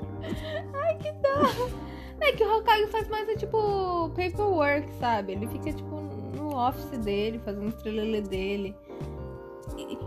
Ai, 0.83 0.97
que 0.97 1.11
dó! 1.13 1.69
É 2.19 2.31
que 2.33 2.43
o 2.43 2.57
Hokage 2.57 2.87
faz 2.87 3.07
mais, 3.07 3.29
é, 3.29 3.35
tipo, 3.35 4.09
paperwork, 4.09 4.91
sabe? 4.99 5.33
Ele 5.33 5.47
fica, 5.47 5.71
tipo, 5.71 5.95
office 6.57 6.97
dele, 6.99 7.39
fazendo 7.43 7.69
o 7.69 7.71
trelelê 7.71 8.21
dele. 8.21 8.75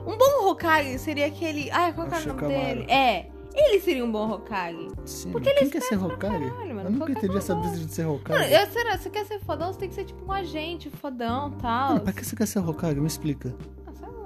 Um 0.07 0.17
bom 0.17 0.51
Hokage 0.51 0.99
seria 0.99 1.27
aquele... 1.27 1.71
Ai, 1.71 1.93
qual 1.93 2.09
que 2.09 2.15
é 2.15 2.19
o 2.19 2.27
nome 2.27 2.49
dele? 2.49 2.91
É, 2.91 3.27
ele 3.55 3.81
seria 3.81 4.05
um 4.05 4.11
bom 4.11 4.31
Hokage. 4.31 4.89
Sim, 5.05 5.31
Porque 5.33 5.49
ele 5.49 5.59
quem 5.61 5.71
quer 5.71 5.83
ser 5.83 5.97
Hokage? 6.03 6.19
caralho, 6.51 6.75
mano. 6.75 6.89
Eu 6.89 6.91
nunca 6.91 7.13
entendi 7.13 7.37
essa 7.37 7.55
brisa 7.55 7.85
de 7.85 7.93
ser 7.93 8.03
Mano, 8.05 8.17
Hokage. 8.17 8.53
eu, 8.53 8.67
será, 8.69 8.99
você 8.99 9.11
quer 9.11 9.27
ser 9.27 9.39
fodão, 9.41 9.73
você 9.73 9.79
tem 9.81 9.89
que 9.89 9.95
ser, 9.95 10.05
tipo, 10.05 10.25
um 10.25 10.33
agente 10.33 10.91
fodão 10.91 11.53
e 11.57 11.61
tal. 11.63 11.89
Mano, 11.91 12.01
pra 12.01 12.13
que 12.13 12.25
você 12.25 12.35
quer 12.35 12.47
ser 12.47 12.59
Hokage? 12.61 13.01
Me 13.01 13.07
explica. 13.07 13.55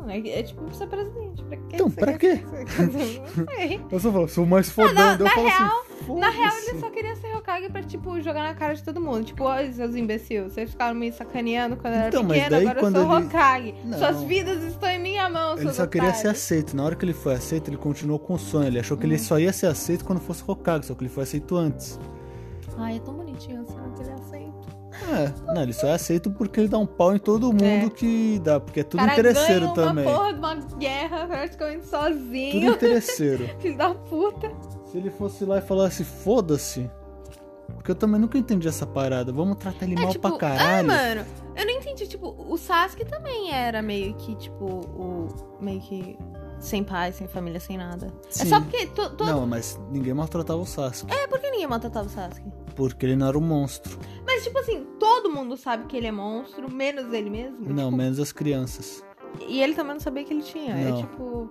É, 0.09 0.39
é 0.41 0.43
tipo 0.43 0.73
ser 0.75 0.87
presidente. 0.87 1.43
Pra 1.45 1.57
Então, 1.73 1.91
pra 1.91 2.13
quê? 2.19 2.37
ser- 2.37 3.79
Não. 3.79 3.89
Eu 3.91 4.01
só 4.01 4.13
falo, 4.13 4.29
sou 4.29 4.47
mais 4.47 4.69
fodão. 4.71 4.95
daí 4.95 5.19
eu 5.19 5.25
na 5.25 5.31
falo 5.31 5.47
real- 5.49 5.85
assim, 6.01 6.19
Na 6.21 6.31
real, 6.31 6.53
ele 6.69 6.79
só 6.81 6.91
queria 6.91 7.17
ser 7.17 7.35
Hokage 7.35 7.69
pra, 7.71 7.83
tipo, 7.83 8.21
jogar 8.21 8.43
na 8.43 8.55
cara 8.55 8.75
de 8.75 8.83
todo 8.83 9.01
mundo. 9.01 9.25
Tipo, 9.25 9.45
ó, 9.45 9.57
seus 9.73 9.95
imbecil, 9.97 10.45
vocês 10.51 10.71
ficaram 10.71 10.95
me 10.95 11.11
sacaneando 11.13 11.77
quando 11.77 11.95
eu 11.95 12.09
Então, 12.09 12.21
era 12.21 12.29
mas 12.29 12.37
pequeno, 12.39 12.51
daí 12.51 12.67
agora 12.69 12.87
eu 12.87 12.93
sou 12.93 13.17
ele- 13.19 13.27
Hokage. 13.27 13.75
Não. 13.85 13.99
Suas 13.99 14.23
vidas 14.23 14.63
estão 14.63 14.89
em 14.91 14.99
minha 15.01 15.29
mão, 15.29 15.59
Ele 15.59 15.73
só 15.73 15.87
queria 15.87 16.13
ser 16.15 16.29
aceito. 16.29 16.77
Na 16.77 16.85
hora 16.85 16.95
que 16.97 17.05
ele 17.05 17.15
foi 17.15 17.35
aceito, 17.35 17.69
ele 17.71 17.77
continuou 17.79 18.19
com 18.19 18.35
o 18.35 18.39
sonho. 18.39 18.67
Ele 18.67 18.79
achou 18.79 18.97
que 18.97 19.05
Hum. 19.07 19.11
ele 19.11 19.19
só 19.19 19.39
ia 19.39 19.53
ser 19.53 19.67
aceito 19.67 20.05
quando 20.05 20.21
fosse 20.21 20.43
Hokage, 20.47 20.87
só 20.87 20.95
que 20.95 21.03
ele 21.03 21.11
foi 21.11 21.23
aceito 21.23 21.57
antes. 21.57 21.99
Ai, 22.77 22.97
é 22.97 23.01
tão 23.01 23.15
bonitinho 23.15 23.63
assim, 23.63 23.77
aceita. 23.93 24.04
É, 25.03 25.53
não, 25.53 25.63
ele 25.63 25.73
só 25.73 25.89
é 25.89 25.93
aceito 25.95 26.31
porque 26.31 26.61
ele 26.61 26.69
dá 26.69 26.79
um 26.79 26.87
pau 26.87 27.15
em 27.15 27.19
todo 27.19 27.53
mundo 27.53 27.65
É. 27.65 27.91
que 27.91 28.39
dá, 28.43 28.61
porque 28.61 28.81
é 28.81 28.85
tudo 28.85 29.01
cara 29.01 29.13
interesseiro 29.13 29.73
ganha 29.73 29.89
também. 29.89 30.07
uma 30.07 30.13
porra 30.17 30.33
de 30.33 30.39
uma 30.39 30.55
guerra 30.79 31.27
praticamente 31.27 31.81
Tudo 31.83 31.91
sozinho. 31.91 32.73
interesseiro. 32.73 33.51
Filho 33.61 33.77
da 33.77 33.95
puta. 33.95 34.51
Se 34.87 34.97
ele 34.99 35.11
fosse 35.11 35.45
lá 35.45 35.59
e 35.59 35.61
falasse, 35.63 36.05
foda-se. 36.05 36.89
Porque 37.75 37.91
eu 37.91 37.95
também 37.95 38.21
nunca 38.21 38.39
entendi 38.39 38.69
essa 38.69 38.87
parada. 38.87 39.33
Vamos 39.33 39.57
tratar 39.57 39.85
ele 39.85 39.95
É 39.97 40.03
mal 40.03 40.11
tipo, 40.11 40.21
pra 40.29 40.37
ah, 40.37 40.39
caralho. 40.57 40.87
mano, 40.87 41.25
eu 41.57 41.65
não 41.67 41.73
entendi, 41.73 42.07
tipo, 42.07 42.35
o 42.49 42.57
Sasuke 42.57 43.05
também 43.05 43.53
era 43.53 43.83
meio 43.83 44.15
que, 44.15 44.35
tipo, 44.37 44.65
o. 44.65 45.29
meio 45.61 45.81
que. 45.81 46.17
sem 46.61 46.85
pai, 46.85 47.11
sem 47.13 47.27
família, 47.27 47.59
sem 47.59 47.77
nada. 47.77 48.07
É 48.29 48.31
Sim. 48.31 48.49
só 48.49 48.61
porque. 48.61 48.87
To, 48.87 49.11
todo... 49.11 49.25
Não, 49.27 49.47
mas 49.47 49.79
ninguém 49.91 50.15
maltratava 50.15 50.61
o 50.61 50.67
Sasuke. 50.67 51.13
É, 51.13 51.27
por 51.27 51.41
que 51.41 51.51
ninguém 51.51 51.67
maltratava 51.67 52.07
o 52.07 52.11
Sasuke? 52.11 52.51
Porque 52.77 53.07
ele 53.07 53.17
não 53.17 53.29
era 53.29 53.39
um 53.39 53.41
monstro. 53.43 53.99
Mas, 54.35 54.43
tipo 54.43 54.59
assim, 54.59 54.85
todo 54.99 55.31
mundo 55.31 55.57
sabe 55.57 55.87
que 55.87 55.97
ele 55.97 56.09
é 56.09 56.13
monstro, 56.13 56.69
menos 56.73 57.13
ele 57.13 57.31
mesmo. 57.31 57.59
Não, 57.73 57.85
tipo, 57.87 57.97
menos 57.97 58.19
as 58.19 58.33
crianças. 58.33 59.05
E 59.47 59.63
ele 59.63 59.75
também 59.75 59.93
não 59.95 60.01
sabia 60.01 60.25
que 60.25 60.33
ele 60.33 60.43
tinha. 60.43 60.75
Não. 60.75 60.99
É 60.99 61.01
tipo. 61.03 61.49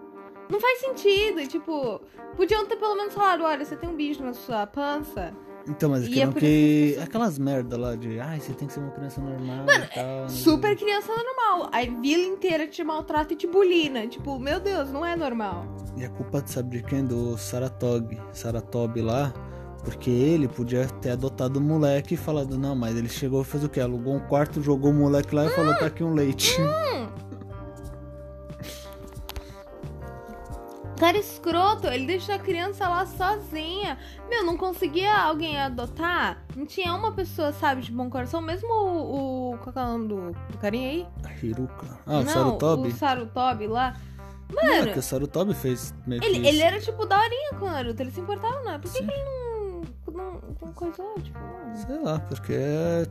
Não 0.50 0.60
faz 0.60 0.80
sentido. 0.80 1.40
e, 1.40 1.48
Tipo, 1.48 2.02
podiam 2.36 2.66
ter 2.66 2.76
pelo 2.76 2.96
menos 2.96 3.14
falado: 3.14 3.44
olha, 3.44 3.64
você 3.64 3.76
tem 3.78 3.90
um 3.90 3.96
bicho 3.96 4.22
na 4.22 4.34
sua 4.34 4.68
pança. 4.68 5.34
Então, 5.66 5.90
mas 5.90 6.06
é 6.12 6.26
não 6.26 6.34
por 6.34 6.40
que. 6.42 6.98
Aquelas 7.02 7.40
merda 7.40 7.78
lá 7.78 7.96
de. 7.96 8.20
Ai, 8.20 8.42
você 8.42 8.54
tem 8.54 8.68
que 8.68 8.74
ser 8.74 8.82
uma 8.82 8.92
criança 8.92 9.22
normal 9.22 9.66
e 9.66 9.96
tal. 9.96 10.22
né? 10.24 10.28
Super 10.30 10.76
criança 10.76 11.08
normal. 11.16 11.70
A 11.72 11.82
vila 12.02 12.24
inteira 12.26 12.68
te 12.68 12.84
maltrata 12.84 13.32
e 13.34 13.38
te 13.38 13.48
bulina. 13.48 14.06
Tipo, 14.08 14.38
meu 14.38 14.60
Deus, 14.60 14.92
não 14.92 15.06
é 15.06 15.16
normal. 15.16 15.66
E 15.96 16.04
a 16.04 16.10
culpa, 16.10 16.44
sabe 16.46 16.78
de 16.80 16.84
quem? 16.84 17.06
Do 17.06 17.38
Saratog. 17.38 18.20
Saratobi 18.34 19.02
lá. 19.02 19.34
Porque 19.84 20.10
ele 20.10 20.48
podia 20.48 20.88
ter 20.88 21.12
adotado 21.12 21.60
o 21.60 21.62
moleque 21.62 22.14
e 22.14 22.18
falado, 22.18 22.58
não, 22.58 22.76
mas 22.76 22.96
ele 22.96 23.10
chegou 23.10 23.42
e 23.42 23.46
fez 23.46 23.64
o 23.64 23.70
quê? 23.70 23.82
Alugou 23.82 24.16
um 24.16 24.20
quarto, 24.20 24.62
jogou 24.62 24.92
o 24.92 24.94
moleque 24.94 25.36
lá 25.36 25.46
e 25.46 25.50
falou, 25.50 25.76
tá 25.76 25.88
aqui 25.88 26.04
um 26.04 26.14
leite. 26.14 26.56
Cara 30.98 31.18
escroto, 31.18 31.88
ele 31.88 32.06
deixou 32.06 32.34
a 32.34 32.40
criança 32.40 32.88
lá 32.88 33.06
sozinha. 33.06 33.98
Meu, 34.30 34.46
não 34.46 34.56
conseguia 34.56 35.14
alguém 35.14 35.60
adotar? 35.60 36.46
Não 36.56 36.66
tinha 36.66 36.96
uma 36.96 37.12
pessoa, 37.12 37.52
sabe, 37.52 37.82
de 37.82 37.92
bom 37.92 38.10
coração? 38.10 38.42
Mesmo 38.42 38.70
o. 38.72 39.54
o 39.54 39.58
qual 39.58 39.74
é 39.76 39.90
o 39.90 39.92
nome 39.92 40.08
do, 40.08 40.32
do 40.32 40.58
carinha 40.60 40.90
aí? 40.90 41.08
Hiruka. 41.42 41.88
Ah, 42.06 42.20
o 42.20 42.24
não, 42.24 42.32
Sarutobi? 42.32 42.88
o 42.88 42.92
Sarutobi 42.96 43.68
lá. 43.68 43.98
Não, 44.50 44.64
Mano, 44.64 44.94
que 44.94 45.00
o 45.00 45.02
Sarutobi 45.02 45.54
fez 45.54 45.94
meio 46.08 46.24
ele, 46.24 46.48
ele 46.48 46.62
era 46.62 46.80
tipo 46.80 47.06
daorinha 47.06 47.54
com 47.60 47.66
o 47.66 47.70
Naruto, 47.70 48.02
ele 48.02 48.12
se 48.12 48.22
importava, 48.22 48.62
não. 48.62 48.80
Por 48.80 48.90
que, 48.90 49.04
que 49.04 49.12
ele 49.12 49.24
não. 49.24 49.43
Coisou? 50.76 51.14
Tipo, 51.22 51.40
mano. 51.40 51.76
Sei 51.76 52.00
lá, 52.00 52.20
porque 52.20 52.54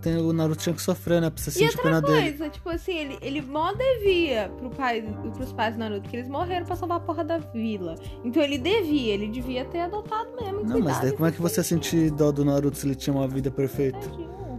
tem, 0.01 0.17
o 0.17 0.33
Naruto 0.33 0.63
tinha 0.63 0.75
que 0.75 0.83
sofrer, 0.83 1.21
né? 1.21 1.31
Pra 1.31 1.43
você 1.43 1.51
E 1.51 1.53
sentir 1.53 1.67
outra 1.77 1.83
pena 1.83 2.01
dele. 2.03 2.29
coisa, 2.37 2.49
tipo 2.51 2.69
assim, 2.71 2.97
ele, 2.97 3.19
ele 3.21 3.43
mó 3.43 3.73
devia 3.73 4.49
pro 4.59 4.71
pai, 4.71 5.03
pros 5.35 5.53
pais 5.53 5.75
do 5.75 5.79
Naruto, 5.81 6.09
que 6.09 6.17
eles 6.17 6.29
morreram 6.29 6.65
pra 6.67 6.77
salvar 6.77 6.99
a 6.99 7.01
porra 7.01 7.25
da 7.25 7.39
vila. 7.39 7.95
Então 8.25 8.43
ele 8.43 8.59
devia, 8.59 9.15
ele 9.15 9.29
devia 9.29 9.65
ter 9.65 9.81
adotado 9.81 10.31
mesmo. 10.41 10.61
e 10.61 10.65
Não, 10.65 10.81
mas 10.81 10.99
daí 11.01 11.11
e 11.11 11.13
como 11.13 11.27
é 11.27 11.33
que 11.33 11.41
você 11.43 11.63
sente 11.63 12.11
dó 12.11 12.31
do 12.33 12.45
Naruto 12.45 12.77
se 12.77 12.87
ele 12.87 12.95
tinha 12.95 13.15
uma 13.15 13.27
vida 13.29 13.51
perfeita? 13.51 13.99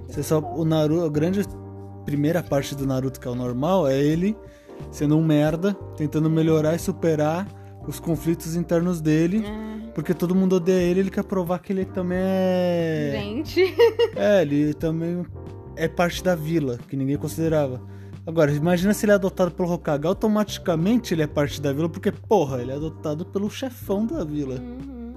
Você 0.08 0.22
só, 0.22 0.40
o 0.40 0.66
Naruto, 0.66 1.06
a 1.06 1.10
grande 1.10 1.42
primeira 2.06 2.44
parte 2.44 2.76
do 2.76 2.86
Naruto 2.86 3.20
que 3.20 3.28
é 3.28 3.32
o 3.32 3.36
normal 3.36 3.88
é 3.88 3.98
ele 3.98 4.36
sendo 4.92 5.18
um 5.18 5.24
merda, 5.24 5.74
tentando 5.96 6.30
melhorar 6.30 6.76
e 6.76 6.80
superar 6.80 7.48
os 7.88 8.00
conflitos 8.00 8.56
internos 8.56 9.00
dele, 9.02 9.46
É, 9.46 9.63
porque 9.94 10.14
todo 10.14 10.34
mundo 10.34 10.58
odeia 10.58 10.82
ele, 10.82 11.02
ele 11.02 11.10
quer 11.12 11.24
provar 11.24 11.60
que 11.60 11.72
ele 11.72 11.86
também 11.86 12.18
é 12.20 13.12
gente. 13.14 13.76
É, 14.16 14.42
ele 14.42 14.74
também 14.74 15.26
é 15.76 15.88
parte 15.88 16.24
da 16.24 16.36
vila, 16.36 16.78
que 16.88 16.96
ninguém 16.96 17.18
considerava. 17.18 17.82
Agora, 18.26 18.52
imagina 18.52 18.94
se 18.94 19.06
ele 19.06 19.12
é 19.12 19.16
adotado 19.16 19.52
pelo 19.52 19.72
Hokage, 19.72 20.08
automaticamente 20.08 21.14
ele 21.14 21.24
é 21.24 21.28
parte 21.28 21.62
da 21.62 21.74
vila, 21.74 21.90
porque, 21.90 22.12
porra, 22.12 22.62
ele 22.62 22.72
é 22.72 22.76
adotado 22.76 23.26
pelo 23.26 23.50
chefão 23.50 24.06
da 24.06 24.24
vila. 24.24 24.56
Uhum. 24.56 25.14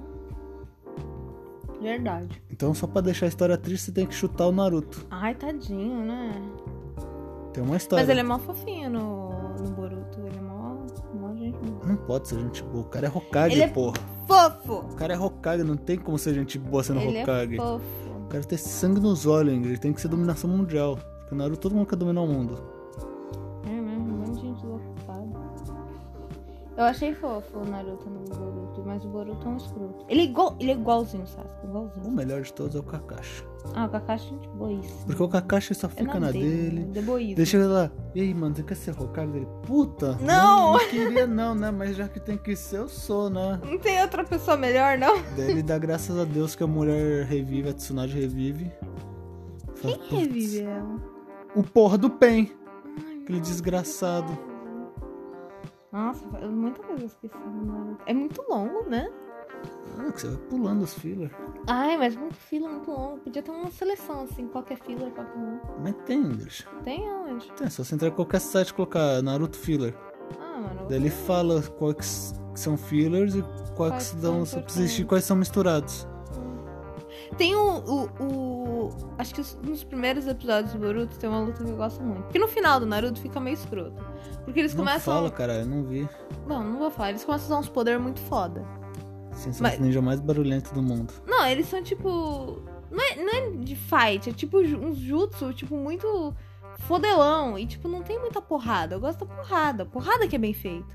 Verdade. 1.81 2.41
Então, 2.51 2.73
só 2.73 2.85
pra 2.85 3.01
deixar 3.01 3.27
a 3.27 3.29
história 3.29 3.57
triste, 3.57 3.85
você 3.85 3.91
tem 3.91 4.05
que 4.05 4.13
chutar 4.13 4.47
o 4.47 4.51
Naruto. 4.51 5.05
Ai, 5.09 5.35
tadinho, 5.35 5.99
né? 5.99 6.33
Tem 7.53 7.63
uma 7.63 7.77
história. 7.77 8.03
Mas 8.03 8.09
ele 8.09 8.19
é 8.19 8.23
mó 8.23 8.39
fofinho 8.39 8.89
no, 8.89 9.29
no 9.57 9.71
Boruto. 9.71 10.19
Ele 10.19 10.37
é 10.37 10.41
mó, 10.41 10.75
mó 11.13 11.33
gente 11.35 11.57
boa. 11.57 11.85
Não 11.85 11.95
pode 11.95 12.27
ser 12.27 12.39
gente 12.39 12.61
boa. 12.63 12.83
O 12.83 12.89
cara 12.89 13.07
é 13.07 13.09
Hokage, 13.09 13.55
Ele 13.55 13.63
é 13.63 13.67
porra. 13.69 14.16
Fofo! 14.27 14.73
O 14.91 14.95
cara 14.95 15.13
é 15.13 15.17
Hokage, 15.19 15.63
não 15.63 15.77
tem 15.77 15.97
como 15.97 16.17
ser 16.17 16.33
gente 16.33 16.59
boa 16.59 16.83
sendo 16.83 16.99
Ele 16.99 17.21
Hokage. 17.21 17.53
é 17.55 17.57
fofo. 17.57 17.85
O 18.25 18.27
cara 18.27 18.43
tem 18.43 18.57
sangue 18.57 18.99
nos 18.99 19.25
olhos, 19.25 19.53
Ingrid. 19.53 19.79
Tem 19.79 19.93
que 19.93 20.01
ser 20.01 20.09
dominação 20.09 20.49
mundial. 20.49 20.97
Porque 21.19 21.33
o 21.33 21.37
Naruto 21.37 21.59
todo 21.61 21.75
mundo 21.75 21.87
quer 21.87 21.95
dominar 21.95 22.21
o 22.21 22.27
mundo. 22.27 22.61
É 23.65 23.69
mesmo, 23.69 24.03
um 24.03 24.17
monte 24.17 24.35
de 24.35 24.41
gente 24.41 24.65
ocupada. 24.65 25.27
Eu 26.75 26.83
achei 26.83 27.13
fofo 27.15 27.59
o 27.59 27.65
Naruto 27.65 28.09
no 28.09 28.19
Boruto, 28.19 28.56
mas 28.87 29.03
o 29.05 29.09
Boruto 29.09 29.45
é 29.47 29.51
um 29.51 29.57
escroto. 29.57 30.05
Ele 30.07 30.21
é, 30.21 30.23
igual, 30.23 30.55
ele 30.59 30.71
é 30.71 30.73
igualzinho 30.73 31.23
o 31.23 31.27
Sasuke, 31.27 31.65
O 31.65 31.69
igualzinho. 31.69 32.11
melhor 32.11 32.41
de 32.41 32.53
todos 32.53 32.75
é 32.75 32.79
o 32.79 32.83
Kakashi. 32.83 33.43
Ah, 33.75 33.85
o 33.85 33.89
Kakashi 33.89 34.27
é 34.27 34.29
gente 34.29 34.47
boíssima. 34.49 35.05
Porque 35.05 35.23
o 35.23 35.27
Kakashi 35.27 35.75
só 35.75 35.89
fica 35.89 36.19
na 36.19 36.31
dele. 36.31 36.85
De 36.85 37.01
boísmo. 37.01 37.35
Deixa 37.35 37.57
ele 37.57 37.65
lá. 37.67 37.91
E 38.15 38.21
aí, 38.21 38.33
mano, 38.33 38.55
você 38.55 38.63
quer 38.63 38.75
ser 38.75 38.91
Hokage 38.99 39.31
dele? 39.31 39.47
Puta! 39.63 40.17
Não! 40.21 40.73
Não 40.73 40.79
queria 40.89 41.27
não, 41.27 41.53
né? 41.53 41.69
Mas 41.69 41.95
já 41.95 42.07
que 42.07 42.19
tem 42.19 42.37
que 42.37 42.55
ser, 42.55 42.77
eu 42.77 42.87
sou, 42.87 43.29
né? 43.29 43.59
Não 43.63 43.77
tem 43.77 44.01
outra 44.01 44.23
pessoa 44.23 44.55
melhor, 44.55 44.97
não? 44.97 45.21
Daí 45.35 45.51
ele 45.51 45.61
dá 45.63 45.77
graças 45.77 46.17
a 46.17 46.23
Deus 46.23 46.55
que 46.55 46.63
a 46.63 46.67
mulher 46.67 47.25
revive, 47.25 47.69
a 47.69 47.73
Tsunade 47.73 48.17
revive. 48.17 48.71
Fala, 49.75 49.97
Quem 49.97 50.19
revive 50.19 50.61
ela? 50.61 50.95
O 51.55 51.61
porra 51.63 51.97
do 51.97 52.09
Pen. 52.09 52.51
Aquele 53.21 53.41
desgraçado. 53.41 54.31
Nossa, 55.91 56.27
faz 56.29 56.49
muita 56.49 56.81
coisa 56.81 56.97
que 56.97 57.03
eu 57.03 57.07
esqueci 57.07 57.37
do 57.37 57.65
Naruto. 57.65 58.03
É 58.05 58.13
muito 58.13 58.41
longo, 58.49 58.89
né? 58.89 59.09
Ah, 59.97 60.11
que 60.11 60.21
você 60.21 60.27
vai 60.27 60.37
pulando 60.49 60.83
os 60.83 60.93
filler. 60.93 61.31
Ai, 61.67 61.97
mas 61.97 62.15
muito 62.15 62.35
fila, 62.35 62.69
muito 62.69 62.91
longo. 62.91 63.19
Podia 63.19 63.41
ter 63.41 63.51
uma 63.51 63.71
seleção, 63.71 64.21
assim, 64.23 64.47
qualquer 64.47 64.77
fila, 64.79 65.09
qualquer 65.11 65.37
um. 65.37 65.59
Mas 65.81 65.95
tem, 66.05 66.19
Ingrid. 66.19 66.67
Tem 66.83 67.09
onde? 67.09 67.51
Tem, 67.53 67.67
é 67.67 67.69
só 67.69 67.83
você 67.83 67.95
entrar 67.95 68.09
em 68.09 68.11
qualquer 68.11 68.39
site 68.39 68.69
e 68.69 68.73
colocar 68.73 69.21
Naruto 69.21 69.57
filler. 69.57 69.95
Ah, 70.39 70.59
mano. 70.59 70.87
Daí 70.87 70.97
ele 70.97 71.09
fala 71.09 71.61
quais 71.61 72.35
que 72.53 72.59
são 72.59 72.77
fillers 72.77 73.35
e 73.35 73.41
quais 73.41 73.71
Quais 73.75 74.11
que 74.11 74.11
são 74.11 74.19
dão, 74.19 74.45
só 74.45 74.61
precisa 74.61 74.83
existir 74.85 75.05
quais 75.05 75.23
são 75.23 75.37
misturados. 75.37 76.07
Tem 77.37 77.55
o, 77.55 77.77
o, 77.79 78.03
o- 78.23 78.89
Acho 79.17 79.33
que 79.35 79.41
os- 79.41 79.55
nos 79.63 79.83
primeiros 79.83 80.27
episódios 80.27 80.73
do 80.73 80.79
Boruto 80.79 81.17
tem 81.17 81.29
uma 81.29 81.39
luta 81.41 81.63
que 81.63 81.69
eu 81.69 81.75
gosto 81.75 82.01
muito. 82.03 82.23
Porque 82.23 82.39
no 82.39 82.47
final 82.47 82.79
do 82.79 82.85
Naruto 82.85 83.19
fica 83.19 83.39
meio 83.39 83.55
escroto. 83.55 84.01
Porque 84.45 84.59
eles 84.59 84.73
Não 84.73 84.85
começam. 84.85 85.13
fala, 85.13 85.29
cara, 85.31 85.53
eu 85.59 85.65
não 85.65 85.83
vi. 85.83 86.07
Bom, 86.47 86.63
não 86.63 86.77
vou 86.79 86.89
falar. 86.91 87.09
Eles 87.09 87.23
começam 87.25 87.45
a 87.45 87.59
usar 87.59 87.67
uns 87.67 87.69
poderes 87.69 88.01
muito 88.01 88.19
foda. 88.21 88.65
Sim, 89.33 89.51
são 89.51 89.63
Mas- 89.63 89.73
os 89.75 89.79
ninja 89.79 90.01
mais 90.01 90.19
barulhentos 90.19 90.71
do 90.71 90.81
mundo. 90.81 91.13
Não, 91.27 91.45
eles 91.47 91.67
são 91.67 91.83
tipo. 91.83 92.61
Não 92.89 93.03
é, 93.03 93.15
não 93.17 93.29
é 93.35 93.49
de 93.63 93.75
fight, 93.75 94.29
é 94.29 94.33
tipo 94.33 94.59
uns 94.59 94.97
jutsu, 94.97 95.53
tipo, 95.53 95.75
muito 95.75 96.33
fodelão. 96.79 97.57
E, 97.59 97.65
tipo, 97.65 97.87
não 97.87 98.01
tem 98.01 98.19
muita 98.19 98.41
porrada. 98.41 98.95
Eu 98.95 98.99
gosto 98.99 99.25
da 99.25 99.35
porrada. 99.35 99.85
Porrada 99.85 100.27
que 100.27 100.35
é 100.35 100.39
bem 100.39 100.53
feito. 100.53 100.87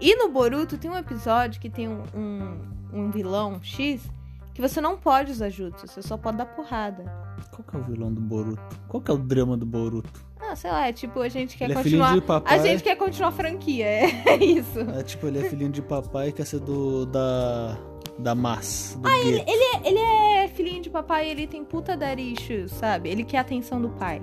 E 0.00 0.14
no 0.16 0.28
Boruto 0.30 0.78
tem 0.78 0.90
um 0.90 0.96
episódio 0.96 1.60
que 1.60 1.68
tem 1.68 1.88
um, 1.88 2.02
um, 2.14 2.58
um 2.92 3.10
vilão 3.10 3.60
X 3.62 4.08
que 4.58 4.62
você 4.68 4.80
não 4.80 4.96
pode 4.96 5.30
usar 5.30 5.50
jutsu, 5.50 5.86
você 5.86 6.02
só 6.02 6.16
pode 6.16 6.36
dar 6.36 6.46
porrada. 6.46 7.04
Qual 7.52 7.62
que 7.62 7.76
é 7.76 7.78
o 7.78 7.84
vilão 7.84 8.12
do 8.12 8.20
Boruto? 8.20 8.60
Qual 8.88 9.00
que 9.00 9.08
é 9.08 9.14
o 9.14 9.16
drama 9.16 9.56
do 9.56 9.64
Boruto? 9.64 10.20
Ah, 10.40 10.56
sei 10.56 10.68
lá, 10.68 10.88
é 10.88 10.92
tipo, 10.92 11.20
a 11.20 11.28
gente 11.28 11.56
quer 11.56 11.66
ele 11.66 11.74
é 11.74 11.76
continuar. 11.76 12.14
de 12.14 12.20
papai. 12.20 12.58
A 12.58 12.60
gente 12.60 12.82
quer 12.82 12.96
continuar 12.96 13.28
a 13.28 13.32
franquia, 13.32 13.86
é 14.26 14.36
isso. 14.42 14.80
É 14.80 15.04
tipo, 15.04 15.28
ele 15.28 15.38
é 15.38 15.48
filhinho 15.48 15.70
de 15.70 15.80
papai 15.80 16.30
e 16.30 16.32
quer 16.32 16.44
ser 16.44 16.58
do. 16.58 17.06
da. 17.06 17.78
da 18.18 18.34
Mas. 18.34 18.98
Ah, 19.04 19.16
ele, 19.18 19.44
Ele 19.84 20.00
é 20.00 20.48
filhinho 20.48 20.82
de 20.82 20.90
papai 20.90 21.28
e 21.28 21.30
ele 21.30 21.46
tem 21.46 21.64
puta 21.64 21.96
issues, 22.18 22.72
sabe? 22.72 23.10
Ele 23.10 23.22
quer 23.22 23.38
a 23.38 23.42
atenção 23.42 23.80
do 23.80 23.90
pai. 23.90 24.20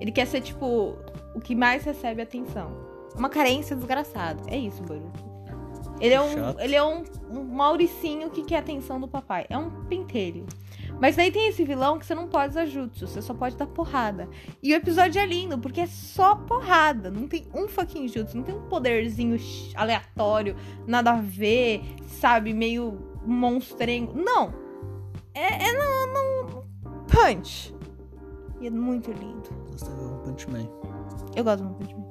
Ele 0.00 0.10
quer 0.10 0.26
ser, 0.26 0.40
tipo, 0.40 0.96
o 1.34 1.40
que 1.40 1.54
mais 1.54 1.84
recebe 1.84 2.22
atenção. 2.22 2.72
Uma 3.14 3.28
carência 3.28 3.76
desgraçada. 3.76 4.40
É 4.46 4.56
isso, 4.56 4.82
Boruto. 4.82 5.27
Ele 6.00 6.14
é 6.14 6.20
um, 6.20 6.32
Chato. 6.32 6.60
ele 6.60 6.74
é 6.74 6.84
um, 6.84 7.02
um 7.30 7.44
Mauricinho 7.44 8.30
que 8.30 8.42
quer 8.44 8.56
a 8.56 8.60
atenção 8.60 9.00
do 9.00 9.08
papai. 9.08 9.46
É 9.48 9.58
um 9.58 9.84
pentelho. 9.86 10.46
Mas 11.00 11.14
daí 11.16 11.30
tem 11.30 11.48
esse 11.48 11.64
vilão 11.64 11.98
que 11.98 12.06
você 12.06 12.14
não 12.14 12.26
pode 12.26 12.50
usar 12.50 12.66
jutsu, 12.66 13.06
você 13.06 13.22
só 13.22 13.32
pode 13.32 13.56
dar 13.56 13.66
porrada. 13.66 14.28
E 14.62 14.72
o 14.72 14.76
episódio 14.76 15.20
é 15.20 15.26
lindo, 15.26 15.58
porque 15.58 15.82
é 15.82 15.86
só 15.86 16.34
porrada. 16.34 17.10
Não 17.10 17.28
tem 17.28 17.46
um 17.54 17.68
fucking 17.68 18.08
jutsu, 18.08 18.36
não 18.36 18.44
tem 18.44 18.54
um 18.54 18.68
poderzinho 18.68 19.36
aleatório, 19.76 20.56
nada 20.86 21.12
a 21.12 21.20
ver, 21.20 21.82
sabe? 22.06 22.52
Meio 22.52 22.98
monstrengo. 23.24 24.12
Não! 24.14 24.52
É, 25.34 25.68
é 25.68 25.72
não, 25.72 26.12
não. 26.12 26.64
Punch! 27.06 27.74
E 28.60 28.66
é 28.66 28.70
muito 28.70 29.12
lindo. 29.12 29.48
Você 29.70 29.88
o 29.90 30.18
Punch 30.24 30.50
Man. 30.50 30.68
Eu 31.36 31.44
gosto 31.44 31.62
do 31.62 31.68
One 31.68 31.76
Punch 31.76 31.94
Man. 31.94 32.07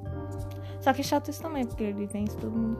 Só 0.88 0.94
que 0.94 1.02
é 1.02 1.04
chato 1.04 1.28
isso 1.30 1.42
também, 1.42 1.66
porque 1.66 1.84
ele 1.84 2.06
vence 2.06 2.34
todo 2.38 2.50
mundo. 2.50 2.78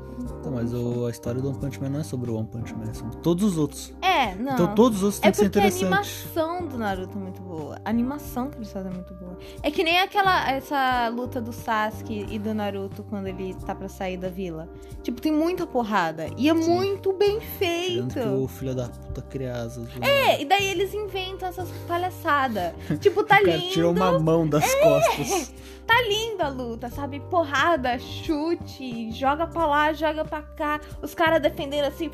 Mas 0.50 0.72
o- 0.72 1.04
a 1.04 1.10
história 1.10 1.42
do 1.42 1.50
One 1.50 1.58
Punch 1.58 1.78
Man 1.78 1.90
não 1.90 2.00
é 2.00 2.02
sobre 2.02 2.30
o 2.30 2.36
One 2.36 2.48
Punch 2.48 2.74
Man, 2.74 2.84
é 2.88 2.94
sobre 2.94 3.18
todos 3.18 3.44
os 3.44 3.58
outros. 3.58 3.92
É, 4.00 4.34
não. 4.34 4.54
Então 4.54 4.74
todos 4.74 5.02
os 5.02 5.04
outros 5.04 5.20
têm 5.20 5.28
É 5.28 5.32
que 5.32 5.36
ser 5.36 5.42
porque 5.44 5.58
a 5.58 5.66
interessantes. 5.66 6.26
animação 6.34 6.66
do 6.66 6.78
Naruto 6.78 7.18
é 7.18 7.20
muito 7.20 7.42
boa. 7.42 7.78
A 7.84 7.90
animação 7.90 8.48
que 8.48 8.56
eles 8.56 8.72
fazem 8.72 8.90
é 8.90 8.94
muito 8.94 9.12
boa. 9.12 9.36
É 9.62 9.70
que 9.70 9.84
nem 9.84 10.00
aquela 10.00 10.50
essa 10.50 11.06
luta 11.10 11.38
do 11.38 11.52
Sasuke 11.52 12.26
e 12.30 12.38
do 12.38 12.54
Naruto 12.54 13.02
quando 13.02 13.26
ele 13.26 13.52
tá 13.66 13.74
pra 13.74 13.90
sair 13.90 14.16
da 14.16 14.30
vila. 14.30 14.70
Tipo, 15.02 15.20
tem 15.20 15.30
muita 15.32 15.66
porrada. 15.66 16.28
E 16.38 16.48
é 16.48 16.54
Sim. 16.54 16.66
muito 16.66 17.12
bem 17.12 17.40
feito. 17.42 18.06
que 18.14 18.20
o 18.20 18.48
filho 18.48 18.74
da 18.74 18.88
puta 18.88 19.20
cria 19.20 19.54
asas. 19.54 19.86
É, 20.00 20.40
e 20.40 20.46
daí 20.46 20.66
eles 20.70 20.94
inventam 20.94 21.46
essas 21.46 21.68
palhaçadas. 21.86 22.72
tipo, 23.00 23.22
tá 23.22 23.38
lindo. 23.42 23.68
tirou 23.68 23.92
uma 23.92 24.18
mão 24.18 24.48
das 24.48 24.64
costas. 24.76 25.52
Tá 25.88 26.02
linda 26.02 26.44
a 26.44 26.48
luta, 26.50 26.90
sabe? 26.90 27.18
Porrada, 27.18 27.97
chute, 27.98 29.10
joga 29.12 29.46
pra 29.46 29.66
lá, 29.66 29.92
joga 29.92 30.24
pra 30.24 30.42
cá. 30.42 30.80
Os 31.02 31.14
caras 31.14 31.40
defendendo 31.40 31.84
assim. 31.84 32.10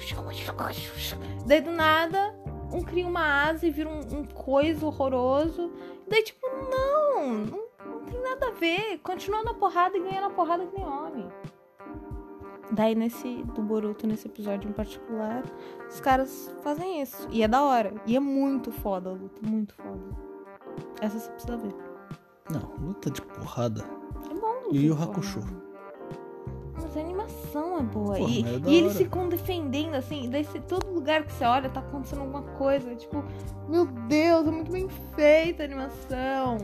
Daí 1.46 1.60
do 1.60 1.70
nada, 1.70 2.34
um 2.72 2.82
cria 2.82 3.06
uma 3.06 3.48
asa 3.48 3.66
e 3.66 3.70
vira 3.70 3.88
um, 3.88 4.00
um 4.18 4.24
coisa 4.24 4.84
horroroso. 4.86 5.70
Daí, 6.08 6.22
tipo, 6.22 6.46
não, 6.70 7.34
não, 7.34 7.64
não 7.84 8.04
tem 8.04 8.20
nada 8.20 8.48
a 8.48 8.50
ver. 8.50 8.98
Continua 8.98 9.42
na 9.42 9.54
porrada 9.54 9.96
e 9.96 10.00
ganha 10.00 10.20
na 10.20 10.30
porrada 10.30 10.66
que 10.66 10.76
nem 10.76 10.86
homem. 10.86 11.28
Daí 12.72 12.94
nesse 12.94 13.42
do 13.54 13.62
Boruto, 13.62 14.06
nesse 14.06 14.26
episódio 14.26 14.68
em 14.68 14.72
particular, 14.72 15.44
os 15.88 16.00
caras 16.00 16.50
fazem 16.62 17.02
isso. 17.02 17.28
E 17.30 17.42
é 17.42 17.48
da 17.48 17.62
hora. 17.62 17.94
E 18.06 18.16
é 18.16 18.20
muito 18.20 18.72
foda 18.72 19.10
a 19.10 19.12
luta, 19.12 19.40
muito 19.46 19.74
foda. 19.74 20.02
Essa 21.00 21.18
você 21.18 21.30
precisa 21.30 21.56
ver. 21.56 21.74
Não, 22.50 22.74
luta 22.86 23.10
de 23.10 23.22
porrada. 23.22 23.84
É 24.30 24.34
bom 24.34 24.62
luta 24.64 24.76
E 24.76 24.90
o. 24.90 24.94
Hakusho. 24.94 25.63
Mas 26.94 26.96
a 26.96 27.00
animação 27.00 27.78
é 27.78 27.82
boa. 27.82 28.16
Porra, 28.16 28.30
e 28.30 28.44
é 28.44 28.60
e 28.66 28.76
eles 28.76 28.96
ficam 28.96 29.28
defendendo, 29.28 29.94
assim. 29.94 30.30
Daí 30.30 30.44
se 30.44 30.60
todo 30.60 30.90
lugar 30.92 31.24
que 31.24 31.32
você 31.32 31.44
olha 31.44 31.68
tá 31.68 31.80
acontecendo 31.80 32.20
alguma 32.20 32.42
coisa. 32.42 32.94
Tipo, 32.94 33.24
meu 33.68 33.86
Deus, 33.86 34.46
é 34.46 34.50
muito 34.50 34.70
bem 34.70 34.88
feita 35.14 35.62
a 35.62 35.66
animação. 35.66 36.58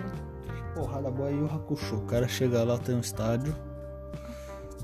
Porrada 0.74 1.10
boa 1.10 1.30
e 1.30 1.40
o 1.40 1.46
Hakusho. 1.46 1.96
O 1.96 2.02
cara 2.02 2.28
chega 2.28 2.62
lá, 2.62 2.78
tem 2.78 2.94
um 2.94 3.00
estádio. 3.00 3.54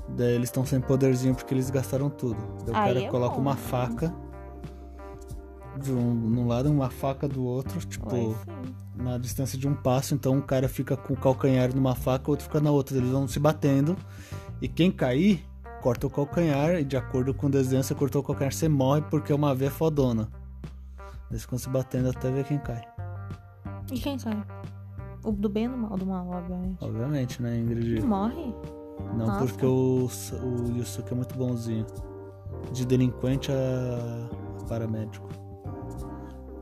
Daí 0.09 0.33
eles 0.33 0.49
estão 0.49 0.65
sem 0.65 0.79
poderzinho 0.79 1.35
porque 1.35 1.53
eles 1.53 1.69
gastaram 1.69 2.09
tudo. 2.09 2.37
Daí 2.65 2.73
o 2.73 2.77
Aí 2.77 2.93
cara 2.93 3.05
é 3.05 3.09
coloca 3.09 3.35
bom, 3.35 3.41
uma 3.41 3.53
né? 3.53 3.59
faca. 3.61 4.13
De 5.77 5.91
um, 5.91 6.13
num 6.13 6.47
lado, 6.47 6.71
uma 6.71 6.89
faca 6.89 7.27
do 7.27 7.43
outro. 7.45 7.79
Tipo, 7.85 8.13
Oi, 8.13 8.35
na 8.95 9.17
distância 9.17 9.57
de 9.57 9.67
um 9.67 9.75
passo. 9.75 10.13
Então 10.13 10.33
um 10.33 10.41
cara 10.41 10.67
fica 10.67 10.97
com 10.97 11.13
o 11.13 11.17
calcanhar 11.17 11.73
numa 11.73 11.93
faca, 11.95 12.27
o 12.27 12.31
outro 12.31 12.45
fica 12.45 12.59
na 12.59 12.71
outra. 12.71 12.97
Eles 12.97 13.09
vão 13.09 13.27
se 13.27 13.39
batendo. 13.39 13.95
E 14.61 14.67
quem 14.67 14.91
cair, 14.91 15.45
corta 15.81 16.07
o 16.07 16.09
calcanhar. 16.09 16.75
E 16.79 16.83
de 16.83 16.97
acordo 16.97 17.33
com 17.33 17.47
o 17.47 17.49
desenho, 17.49 17.83
você 17.83 17.93
cortou 17.93 18.21
o 18.21 18.25
calcanhar, 18.25 18.51
você 18.51 18.67
morre 18.67 19.01
porque 19.09 19.33
uma 19.33 19.53
veia 19.53 19.69
é 19.69 19.71
fodona. 19.71 20.29
Eles 21.29 21.41
ficam 21.43 21.57
se 21.57 21.69
batendo 21.69 22.09
até 22.09 22.31
ver 22.31 22.45
quem 22.45 22.57
cai. 22.57 22.81
E 23.91 23.99
quem 23.99 24.17
cai? 24.17 24.43
O 25.23 25.31
do 25.31 25.49
bem 25.49 25.67
ou 25.67 25.73
do 25.73 25.77
mal? 25.81 25.97
Do 25.97 26.05
mal, 26.05 26.29
obviamente. 26.29 26.77
Obviamente, 26.83 27.41
né, 27.41 27.57
Ingrid? 27.57 28.01
Morre? 28.01 28.53
Não, 29.15 29.27
Nossa. 29.27 29.45
porque 29.45 29.65
o, 29.65 30.07
o 30.07 30.77
Yusuke 30.77 31.11
é 31.11 31.15
muito 31.15 31.35
bonzinho. 31.35 31.85
De 32.71 32.85
delinquente 32.85 33.51
a, 33.51 34.29
a 34.61 34.63
paramédico. 34.65 35.27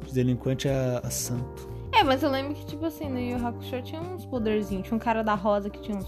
De 0.05 0.13
delinquente 0.13 0.67
a, 0.67 0.99
a 1.03 1.10
santo. 1.10 1.74
É, 1.97 2.03
mas 2.03 2.21
eu 2.23 2.29
lembro 2.29 2.53
que, 2.53 2.65
tipo 2.65 2.86
assim, 2.86 3.08
no 3.10 3.19
Yu 3.19 3.45
Hakusho 3.45 3.81
tinha 3.81 4.01
uns 4.01 4.25
poderzinhos. 4.25 4.86
Tinha 4.88 4.95
um 4.95 4.99
cara 4.99 5.23
da 5.23 5.34
rosa 5.34 5.69
que 5.69 5.79
tinha 5.79 5.97
uns 5.97 6.05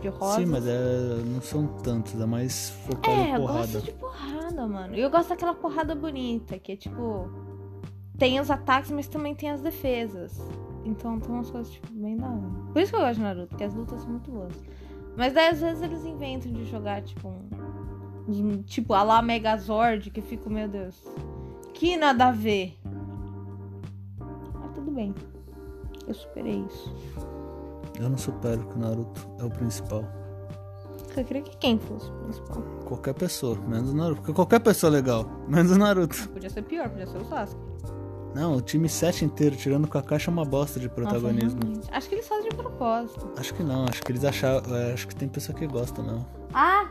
de 0.00 0.08
rosa. 0.08 0.36
Sim, 0.38 0.46
mas 0.46 0.66
é, 0.66 0.78
não 1.26 1.40
são 1.40 1.66
tantos, 1.66 2.18
é 2.20 2.26
mais 2.26 2.70
focado 2.86 3.10
É, 3.16 3.30
em 3.30 3.34
eu 3.34 3.40
porrada. 3.40 3.58
gosto 3.66 3.82
de 3.82 3.92
porrada, 3.92 4.66
mano. 4.66 4.94
E 4.94 5.00
eu 5.00 5.10
gosto 5.10 5.30
daquela 5.30 5.54
porrada 5.54 5.94
bonita, 5.94 6.58
que 6.58 6.72
é 6.72 6.76
tipo. 6.76 7.28
Tem 8.18 8.38
os 8.38 8.50
ataques, 8.50 8.90
mas 8.90 9.08
também 9.08 9.34
tem 9.34 9.50
as 9.50 9.60
defesas. 9.62 10.38
Então 10.84 11.18
tem 11.18 11.30
umas 11.34 11.50
coisas, 11.50 11.72
tipo, 11.72 11.88
bem 11.92 12.16
da 12.16 12.26
hora. 12.28 12.50
Por 12.72 12.80
isso 12.82 12.92
que 12.92 12.96
eu 12.96 13.00
gosto 13.00 13.14
de 13.16 13.22
Naruto, 13.22 13.46
porque 13.48 13.64
as 13.64 13.74
lutas 13.74 14.00
são 14.02 14.10
muito 14.10 14.30
boas. 14.30 14.52
Mas 15.16 15.32
daí 15.32 15.48
às 15.48 15.60
vezes 15.60 15.82
eles 15.82 16.04
inventam 16.04 16.52
de 16.52 16.64
jogar, 16.66 17.02
tipo, 17.02 17.28
um. 17.28 17.48
uns- 18.28 18.64
Tipo, 18.70 18.94
a 18.94 19.02
lá 19.02 19.20
Megazord, 19.22 20.10
que 20.10 20.20
fica, 20.20 20.48
meu 20.48 20.68
Deus. 20.68 21.02
Que 21.74 21.96
nada 21.96 22.28
a 22.28 22.32
ver. 22.32 22.76
Tudo 24.90 24.94
bem. 24.96 25.14
Eu 26.08 26.14
superei 26.14 26.64
isso. 26.68 26.92
Eu 28.00 28.10
não 28.10 28.18
supero 28.18 28.66
que 28.66 28.74
o 28.74 28.78
Naruto 28.78 29.28
é 29.38 29.44
o 29.44 29.50
principal. 29.50 30.04
Eu 31.16 31.24
queria 31.24 31.42
que 31.42 31.56
quem 31.58 31.78
fosse 31.78 32.10
o 32.10 32.14
principal. 32.14 32.62
Qualquer 32.86 33.14
pessoa, 33.14 33.56
menos 33.68 33.90
o 33.90 33.96
Naruto. 33.96 34.20
Porque 34.20 34.32
qualquer 34.32 34.58
pessoa 34.60 34.90
é 34.90 34.94
legal, 34.94 35.26
menos 35.46 35.70
o 35.70 35.78
Naruto. 35.78 36.28
Podia 36.30 36.50
ser 36.50 36.62
pior, 36.62 36.88
podia 36.88 37.06
ser 37.06 37.18
o 37.18 37.24
Sasuke. 37.24 37.70
Não, 38.34 38.56
o 38.56 38.60
time 38.60 38.88
7 38.88 39.24
inteiro, 39.24 39.56
tirando 39.56 39.86
com 39.88 39.98
a 39.98 40.02
caixa, 40.02 40.30
é 40.30 40.32
uma 40.32 40.44
bosta 40.44 40.78
de 40.80 40.88
protagonismo. 40.88 41.58
Nossa, 41.60 41.66
realmente. 41.66 41.88
Acho 41.92 42.08
que 42.08 42.14
eles 42.16 42.28
fazem 42.28 42.48
de 42.48 42.56
propósito. 42.56 43.30
acho 43.36 43.54
que 43.54 43.62
não, 43.62 43.84
acho 43.84 44.02
que 44.02 44.10
eles 44.12 44.24
acharam. 44.24 44.76
é, 44.76 44.92
acho 44.92 45.06
que 45.06 45.14
tem 45.14 45.28
pessoa 45.28 45.56
que 45.56 45.66
gosta, 45.66 46.02
não. 46.02 46.26
Ah, 46.52 46.89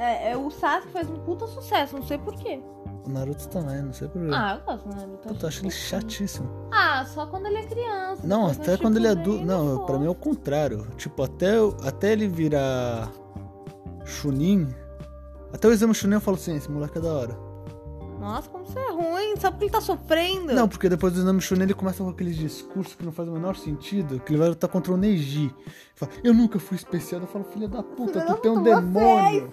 é, 0.00 0.32
é, 0.32 0.36
O 0.36 0.50
Sasuke 0.50 0.92
faz 0.92 1.08
um 1.10 1.16
puta 1.20 1.46
sucesso, 1.46 1.96
não 1.96 2.02
sei 2.02 2.16
porquê. 2.18 2.62
O 3.06 3.10
Naruto 3.10 3.48
também, 3.48 3.82
não 3.82 3.92
sei 3.92 4.08
porquê. 4.08 4.30
Ah, 4.32 4.58
eu 4.58 4.64
gosto, 4.64 4.88
né? 4.88 4.96
Então, 5.04 5.32
Puta, 5.32 5.44
eu 5.44 5.48
acho 5.48 5.62
ele 5.62 5.70
chatíssimo. 5.70 6.48
Ah, 6.72 7.04
só 7.06 7.26
quando 7.26 7.46
ele 7.46 7.58
é 7.58 7.62
criança. 7.66 8.26
Não, 8.26 8.46
até 8.46 8.76
quando 8.76 8.96
ele 8.96 9.06
é 9.06 9.10
adulto. 9.10 9.44
Não, 9.44 9.82
é 9.82 9.86
pra 9.86 9.98
mim 9.98 10.06
é 10.06 10.10
o 10.10 10.14
contrário. 10.14 10.86
Tipo, 10.96 11.22
até, 11.22 11.52
até 11.82 12.12
ele 12.12 12.28
virar 12.28 13.10
Chunin. 14.04 14.68
Até 15.52 15.68
o 15.68 15.72
exame 15.72 15.94
Chunin 15.94 16.14
eu 16.14 16.20
falo 16.20 16.36
assim, 16.36 16.56
esse 16.56 16.70
moleque 16.70 16.98
é 16.98 17.00
da 17.00 17.12
hora. 17.12 17.49
Nossa, 18.20 18.48
como 18.50 18.64
você 18.66 18.78
é 18.78 18.90
ruim, 18.92 19.34
só 19.38 19.50
porque 19.50 19.64
ele 19.64 19.72
tá 19.72 19.80
sofrendo. 19.80 20.52
Não, 20.52 20.68
porque 20.68 20.88
depois 20.88 21.12
do 21.14 21.20
exame 21.20 21.40
ele 21.62 21.74
começa 21.74 22.04
com 22.04 22.10
aqueles 22.10 22.36
discursos 22.36 22.94
que 22.94 23.04
não 23.04 23.10
faz 23.12 23.28
o 23.28 23.32
menor 23.32 23.56
sentido, 23.56 24.20
que 24.20 24.32
ele 24.32 24.38
vai 24.38 24.48
lutar 24.50 24.68
contra 24.70 24.92
o 24.92 24.96
Neji. 24.96 25.44
Ele 25.46 25.54
Fala, 25.94 26.12
eu 26.22 26.32
nunca 26.34 26.58
fui 26.58 26.76
especial. 26.76 27.20
Eu 27.20 27.26
falo, 27.26 27.44
filha 27.44 27.66
da 27.68 27.82
puta, 27.82 28.20
tu 28.20 28.34
tem 28.36 28.50
um 28.50 28.62
demônio. 28.62 29.50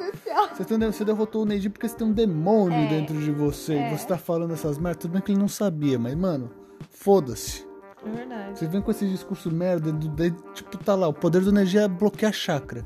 Você, 0.53 0.65
tem 0.65 0.77
um 0.77 0.79
de- 0.79 0.85
você 0.87 1.03
derrotou 1.05 1.41
o 1.43 1.45
Neji 1.45 1.69
porque 1.69 1.87
você 1.87 1.95
tem 1.95 2.05
um 2.07 2.13
demônio 2.13 2.77
É. 2.77 2.87
dentro 2.87 3.17
de 3.17 3.31
você. 3.31 3.73
É. 3.73 3.93
E 3.93 3.97
você 3.97 4.05
tá 4.05 4.17
falando 4.17 4.53
essas 4.53 4.77
merdas. 4.77 5.01
Tudo 5.01 5.11
bem 5.13 5.21
que 5.21 5.31
ele 5.31 5.39
não 5.39 5.47
sabia, 5.47 5.97
mas, 5.97 6.13
mano, 6.15 6.49
foda-se. 6.91 7.65
É 8.05 8.09
verdade. 8.09 8.59
Você 8.59 8.67
vem 8.67 8.81
com 8.81 8.91
esse 8.91 9.07
discurso 9.07 9.51
merda, 9.51 9.91
do, 9.91 10.07
daí, 10.09 10.31
tipo, 10.53 10.77
tá 10.77 10.93
lá, 10.95 11.07
o 11.07 11.13
poder 11.13 11.41
do 11.41 11.49
energia 11.49 11.81
é 11.81 11.87
bloquear 11.87 12.31
chakra. 12.31 12.85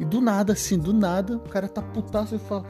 E 0.00 0.04
do 0.04 0.20
nada, 0.20 0.54
assim, 0.54 0.78
do 0.78 0.92
nada, 0.92 1.36
o 1.36 1.40
cara 1.48 1.68
tá 1.68 1.82
putaço 1.82 2.34
e 2.34 2.38
fala. 2.38 2.64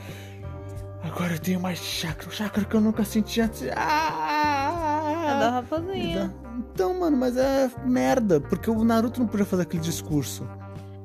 Agora 1.04 1.32
eu 1.34 1.38
tenho 1.38 1.60
mais 1.60 1.78
chakra, 1.78 2.28
um 2.28 2.30
chakra 2.30 2.64
que 2.64 2.74
eu 2.74 2.80
nunca 2.80 3.04
senti 3.04 3.40
antes. 3.40 3.62
Ah! 3.74 5.24
É 5.24 5.38
da 5.38 5.50
rapazinha. 5.50 6.28
dá- 6.28 6.52
Então, 6.72 6.98
mano, 6.98 7.16
mas 7.16 7.36
é 7.36 7.70
merda, 7.84 8.40
porque 8.40 8.70
o 8.70 8.84
Naruto 8.84 9.20
não 9.20 9.26
podia 9.26 9.46
fazer 9.46 9.62
aquele 9.62 9.82
discurso. 9.82 10.46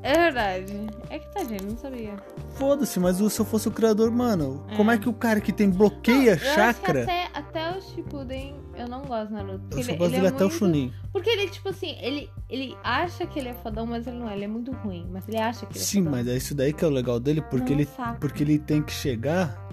É 0.03 0.13
verdade. 0.13 0.87
É 1.09 1.19
que 1.19 1.27
tadinho, 1.33 1.55
ele 1.59 1.65
não 1.71 1.77
sabia. 1.77 2.15
Foda-se, 2.51 2.99
mas 2.99 3.19
o- 3.19 3.29
se 3.29 3.39
eu 3.39 3.45
fosse 3.45 3.67
o 3.67 3.71
criador, 3.71 4.09
mano, 4.11 4.63
como 4.77 4.91
é 4.91 4.97
que 4.97 5.09
o 5.09 5.13
cara 5.13 5.41
que 5.41 5.51
tem 5.51 5.67
Não, 5.67 5.75
bloqueia 5.75 6.37
que 6.37 6.45
chakra. 6.45 7.03
até, 7.03 7.27
até 7.33 7.77
o 7.77 7.81
Shippuden, 7.81 8.55
eu 8.75 8.87
não 8.87 9.01
gosto 9.03 9.29
do 9.29 9.33
Naruto. 9.33 9.63
Eu 9.71 9.83
só 9.83 9.89
ele- 9.89 9.97
gosto 9.97 10.11
ele 10.11 10.15
dele 10.21 10.25
é 10.27 10.29
até 10.29 10.45
o 10.45 10.47
muito- 10.47 10.59
Chunin. 10.59 10.93
Porque 11.11 11.29
ele, 11.29 11.49
tipo 11.49 11.69
assim, 11.69 11.97
ele, 11.99 12.29
ele 12.49 12.77
acha 12.83 13.25
que 13.25 13.37
ele 13.39 13.49
é 13.49 13.53
fodão, 13.55 13.85
mas 13.85 14.05
ele 14.07 14.17
não 14.17 14.29
é. 14.29 14.35
Ele 14.35 14.45
é 14.45 14.47
muito 14.47 14.71
ruim. 14.71 15.07
Mas 15.11 15.27
ele 15.27 15.37
acha 15.37 15.65
que 15.65 15.73
ele 15.73 15.83
é 15.83 15.85
Sim, 15.87 16.03
fodão. 16.03 16.11
mas 16.11 16.27
é 16.27 16.37
isso 16.37 16.55
daí 16.55 16.71
que 16.71 16.85
é 16.85 16.87
o 16.87 16.91
legal 16.91 17.19
dele, 17.19 17.41
porque, 17.41 17.73
Não, 17.73 17.79
ele, 17.81 17.89
saco. 17.97 18.19
porque 18.19 18.43
ele 18.43 18.59
tem 18.59 18.81
que 18.81 18.93
chegar 18.93 19.66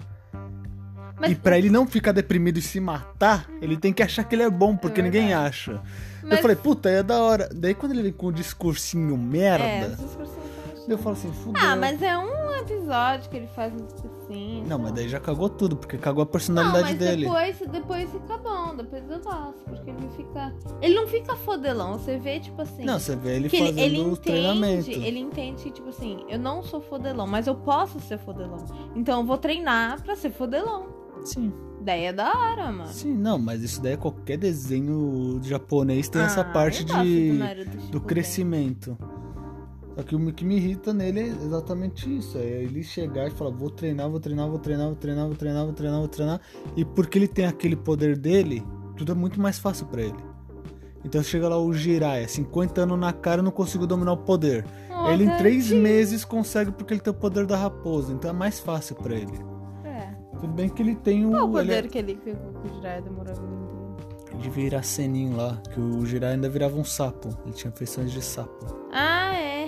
Mas- 1.19 1.31
E 1.31 1.35
pra 1.35 1.57
ele 1.57 1.69
não 1.69 1.87
ficar 1.87 2.11
deprimido 2.11 2.57
e 2.57 2.61
se 2.61 2.79
matar, 2.79 3.49
ele 3.61 3.77
tem 3.77 3.93
que 3.93 4.03
achar 4.03 4.23
que 4.23 4.35
ele 4.35 4.43
é 4.43 4.49
bom, 4.49 4.75
porque 4.75 5.01
ninguém 5.01 5.27
verdade. 5.27 5.47
acha. 5.47 5.81
Mas- 6.23 6.33
Eu 6.33 6.37
falei, 6.39 6.55
puta, 6.55 6.89
é 6.89 7.01
da 7.03 7.21
hora. 7.21 7.49
Daí 7.53 7.73
quando 7.73 7.93
ele 7.93 8.01
vem 8.03 8.11
com 8.11 8.27
o 8.27 8.31
discursinho 8.33 9.13
É, 9.13 9.17
merda, 9.17 9.95
cursinhos 9.95 10.11
são 10.29 10.45
eu 10.87 10.97
falo 10.99 11.15
assim, 11.15 11.31
fudeu. 11.31 11.61
Ah, 11.63 11.75
mas 11.75 11.99
é 12.01 12.15
um 12.15 12.55
episódio 12.57 13.27
que 13.29 13.37
ele 13.37 13.47
faz 13.47 13.73
um 13.73 13.85
discursinho. 13.85 14.67
Não, 14.67 14.77
tá? 14.77 14.83
mas 14.83 14.91
daí 14.93 15.09
já 15.09 15.19
cagou 15.19 15.49
tudo, 15.49 15.75
porque 15.75 15.97
cagou 15.97 16.21
a 16.21 16.25
Não, 16.25 16.31
personalidade 16.31 16.83
mas 16.83 16.97
dele. 16.97 17.23
depois, 17.25 17.57
depois 17.71 18.11
fica 18.11 18.37
bom, 18.37 18.75
depois 18.75 19.03
eu 19.09 19.19
gosto, 19.19 19.63
porque 19.65 19.89
ele 19.89 20.09
fica. 20.15 20.53
Ele 20.81 20.93
não 20.95 21.07
fica 21.07 21.35
fodelão, 21.37 21.93
você 21.97 22.17
vê, 22.19 22.39
tipo 22.39 22.61
assim. 22.61 22.83
Não, 22.85 22.99
você 22.99 23.15
vê 23.15 23.35
ele 23.37 23.49
fazendo 23.49 23.79
ele, 23.79 23.81
ele 23.81 23.97
o 23.99 24.01
entende, 24.11 24.19
treinamento. 24.21 24.89
ele 24.91 25.19
entende 25.19 25.63
que, 25.63 25.71
tipo 25.71 25.89
assim, 25.89 26.23
eu 26.29 26.37
não 26.37 26.61
sou 26.61 26.79
fodelão, 26.81 27.25
mas 27.25 27.47
eu 27.47 27.55
posso 27.55 27.99
ser 28.01 28.19
fodelão. 28.19 28.63
Então 28.95 29.21
eu 29.21 29.25
vou 29.25 29.37
treinar 29.39 30.01
pra 30.03 30.15
ser 30.15 30.29
fodelão. 30.31 30.94
Sim, 31.25 31.51
Daí 31.81 32.05
é 32.05 32.13
da 32.13 32.31
hora, 32.35 32.71
mano. 32.71 32.87
sim, 32.87 33.13
não, 33.13 33.37
mas 33.37 33.61
isso 33.61 33.81
daí 33.81 33.93
é 33.93 33.97
qualquer 33.97 34.37
desenho 34.37 35.39
japonês 35.43 36.09
tem 36.09 36.21
essa 36.21 36.41
Ah, 36.41 36.45
parte 36.45 36.81
eu 36.81 36.87
gosto 36.87 37.03
de 37.03 37.31
do 37.37 37.91
do 37.91 38.01
crescimento. 38.01 38.97
Só 39.95 40.03
que 40.03 40.15
o 40.15 40.33
que 40.33 40.43
me 40.43 40.57
irrita 40.57 40.93
nele 40.93 41.19
é 41.21 41.27
exatamente 41.27 42.17
isso. 42.17 42.37
É 42.37 42.63
ele 42.63 42.83
chegar 42.83 43.27
e 43.27 43.31
falar, 43.31 43.51
vou 43.51 43.69
treinar, 43.69 44.09
vou 44.09 44.19
treinar, 44.19 44.49
vou 44.49 44.57
treinar, 44.59 44.87
vou 44.87 44.95
treinar, 44.95 45.25
vou 45.27 45.35
treinar, 45.35 45.63
vou 45.65 45.73
treinar, 45.73 45.99
vou 45.99 46.07
treinar. 46.09 46.41
E 46.75 46.83
porque 46.83 47.17
ele 47.19 47.27
tem 47.27 47.45
aquele 47.45 47.75
poder 47.75 48.17
dele, 48.17 48.63
tudo 48.97 49.11
é 49.11 49.15
muito 49.15 49.39
mais 49.39 49.57
fácil 49.59 49.85
pra 49.85 50.01
ele. 50.01 50.17
Então 51.03 51.21
chega 51.21 51.47
lá 51.47 51.57
o 51.61 51.71
Jiraiya, 51.71 52.27
50 52.27 52.81
anos 52.81 52.99
na 52.99 53.13
cara, 53.13 53.41
não 53.43 53.51
consigo 53.51 53.85
dominar 53.85 54.13
o 54.13 54.17
poder. 54.17 54.65
Oh, 54.89 55.07
ele 55.11 55.23
em 55.25 55.37
três 55.37 55.65
tadinho. 55.65 55.83
meses 55.83 56.25
consegue 56.25 56.71
porque 56.71 56.93
ele 56.95 57.01
tem 57.01 57.11
o 57.13 57.15
poder 57.15 57.45
da 57.45 57.55
raposa. 57.55 58.11
Então 58.11 58.29
é 58.31 58.33
mais 58.33 58.59
fácil 58.59 58.95
pra 58.95 59.13
ele. 59.13 59.39
Tudo 60.45 60.53
bem 60.55 60.69
que 60.69 60.81
ele 60.81 60.95
tem 60.95 61.25
o. 61.25 61.31
Qual 61.31 61.49
o 61.49 61.59
ele 61.59 61.71
é- 61.71 61.75
poder 61.77 61.89
que 61.89 61.97
ele 61.97 62.15
pegou 62.15 62.51
com 62.53 62.67
o 62.67 62.73
Jiraiya 62.75 63.01
demorou 63.01 63.31
a 63.31 63.35
vida 63.35 63.45
inteira? 63.45 63.65
de 64.41 64.49
virar 64.49 64.83
ceninho 64.83 65.37
lá, 65.37 65.57
que 65.73 65.79
o 65.79 66.05
Jiraiya 66.05 66.35
ainda 66.35 66.49
virava 66.49 66.75
um 66.77 66.83
sapo. 66.83 67.29
Ele 67.45 67.53
tinha 67.53 67.71
feições 67.71 68.11
de 68.11 68.21
sapo. 68.21 68.65
Ah, 68.91 69.33
é. 69.33 69.67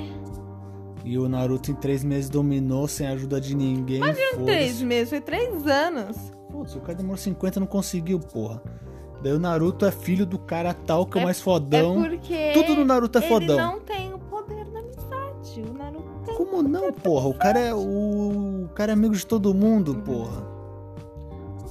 E 1.05 1.17
o 1.17 1.29
Naruto 1.29 1.71
em 1.71 1.75
três 1.75 2.03
meses 2.03 2.29
dominou 2.29 2.85
sem 2.87 3.07
a 3.07 3.11
ajuda 3.11 3.39
de 3.39 3.55
ninguém. 3.55 4.01
Foda-se. 4.01 4.43
Três 4.43 4.81
meses, 4.81 5.09
foi 5.09 5.21
três 5.21 5.65
anos. 5.65 6.17
Foda-se, 6.51 6.77
o 6.77 6.81
cara 6.81 6.95
demorou 6.95 7.17
50 7.17 7.57
e 7.57 7.61
não 7.61 7.67
conseguiu, 7.67 8.19
porra. 8.19 8.61
Daí 9.23 9.31
o 9.31 9.39
Naruto 9.39 9.85
é 9.85 9.91
filho 9.91 10.25
do 10.25 10.37
cara 10.37 10.73
tal 10.73 11.05
que 11.05 11.17
é, 11.17 11.21
o 11.21 11.23
É- 11.23 11.25
mais 11.25 11.39
fodão. 11.41 12.03
É 12.05 12.09
porque. 12.09 12.51
Tudo 12.53 12.75
no 12.75 12.83
Naruto 12.85 13.17
é 13.17 13.21
ele 13.21 13.27
fodão. 13.29 13.57
não 13.57 13.79
tem 13.79 14.13
o 14.13 14.19
poder 14.19 14.65
da 14.65 14.79
amizade. 14.79 15.61
O 15.61 15.73
Naruto 15.73 16.09
tem. 16.25 16.35
Como 16.35 16.61
não, 16.61 16.91
porra? 16.91 17.27
O 17.29 17.33
cara 17.33 17.57
é 17.59 17.73
o... 17.73 18.65
o 18.65 18.69
cara 18.75 18.91
é 18.91 18.93
amigo 18.93 19.15
de 19.15 19.25
todo 19.25 19.53
mundo, 19.53 19.93
Uhum. 19.93 20.01
porra. 20.01 20.46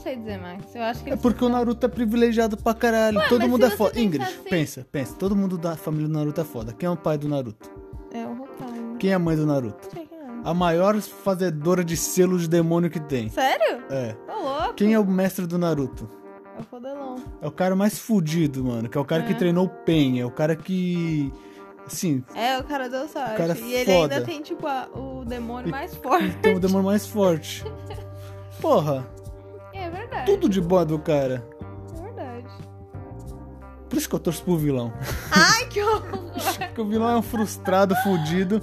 Sei 0.06 0.14
dizer. 0.16 0.40
Eu 0.76 0.82
acho 0.84 1.02
que 1.02 1.10
É 1.10 1.16
porque 1.16 1.44
o 1.44 1.48
Naruto 1.48 1.84
é 1.84 1.88
privilegiado 1.88 2.56
pra 2.56 2.72
caralho. 2.72 3.20
todo 3.28 3.40
mas 3.40 3.50
mundo 3.50 3.66
é 3.66 3.70
foda. 3.70 3.98
Ingrid, 3.98 4.22
assim- 4.24 4.48
pensa, 4.48 4.86
pensa. 4.92 5.14
Todo 5.16 5.34
mundo 5.34 5.58
da 5.58 5.74
família 5.76 6.06
do 6.06 6.12
Naruto 6.14 6.40
é 6.40 6.44
foda. 6.44 6.72
Quem 6.72 6.86
é 6.86 6.90
o 6.90 6.96
pai 6.96 7.18
do 7.18 7.28
Naruto? 7.28 7.68
É 8.12 8.24
o 8.24 8.32
Hokage. 8.40 8.96
Quem 9.00 9.10
é 9.10 9.14
a 9.14 9.18
mãe 9.18 9.34
do 9.36 9.44
Naruto? 9.44 9.84
Não 9.86 9.90
sei 9.90 10.06
quem 10.06 10.16
é. 10.18 10.22
a 10.44 10.54
maior 10.54 11.00
fazedora 11.00 11.82
de 11.84 11.96
selos 11.96 12.42
de 12.42 12.48
demônio 12.48 12.88
que 12.88 13.00
tem. 13.00 13.28
Sério? 13.30 13.82
É. 13.90 14.12
Tô 14.28 14.32
louco. 14.32 14.74
Quem 14.74 14.94
é 14.94 14.98
o 15.00 15.04
mestre 15.04 15.44
do 15.44 15.58
Naruto? 15.58 16.08
É 16.56 16.60
o 16.60 16.62
fodelão. 16.62 17.16
É 17.42 17.46
o 17.48 17.50
cara 17.50 17.74
mais 17.74 17.98
fudido, 17.98 18.64
mano. 18.64 18.88
Que 18.88 18.96
é 18.96 19.00
o 19.00 19.04
cara 19.04 19.24
que 19.24 19.32
É. 19.32 19.36
treinou 19.36 19.66
o 19.66 19.68
Pen. 19.68 20.20
É 20.20 20.24
o 20.24 20.30
cara 20.30 20.54
que. 20.54 21.32
Assim, 21.84 22.22
É, 22.32 22.56
o 22.58 22.64
cara 22.64 22.88
deu 22.88 23.08
sorte. 23.08 23.32
O 23.32 23.36
cara 23.36 23.52
é 23.54 23.60
e 23.60 23.72
ele 23.74 23.92
foda. 23.92 24.14
ainda 24.14 24.24
tem, 24.26 24.40
tipo, 24.40 24.66
a- 24.68 24.88
o 24.94 25.24
demônio 25.24 25.68
E- 25.68 25.70
mais 25.72 25.94
forte. 25.96 26.30
tem 26.42 26.54
o 26.56 26.60
demônio 26.60 26.86
mais 26.86 27.06
forte. 27.06 27.64
Porra, 28.60 29.06
verdade. 29.96 30.26
tudo 30.26 30.48
de 30.48 30.60
bom 30.60 30.84
do 30.84 30.98
cara. 30.98 31.46
É 31.98 32.02
verdade. 32.02 32.48
Por 33.88 33.96
isso 33.96 34.08
que 34.08 34.14
eu 34.14 34.20
torço 34.20 34.42
pro 34.42 34.56
vilão. 34.56 34.92
Ai, 35.30 35.66
que 35.68 35.82
horror. 35.82 36.32
Porque 36.58 36.80
o 36.80 36.86
vilão 36.86 37.10
é 37.10 37.16
um 37.16 37.22
frustrado, 37.22 37.94
fudido. 37.96 38.60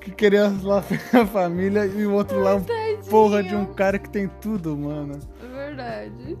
Que 0.00 0.10
queria 0.10 0.52
lá 0.62 0.82
a 1.12 1.26
família 1.26 1.86
e 1.86 2.04
o 2.04 2.12
outro 2.14 2.40
lá 2.40 2.56
um 2.56 2.64
Tadinho. 2.64 3.04
porra 3.08 3.42
de 3.42 3.54
um 3.54 3.66
cara 3.66 3.98
que 4.00 4.10
tem 4.10 4.28
tudo, 4.40 4.76
mano. 4.76 5.18
É 5.40 5.46
verdade. 5.46 6.38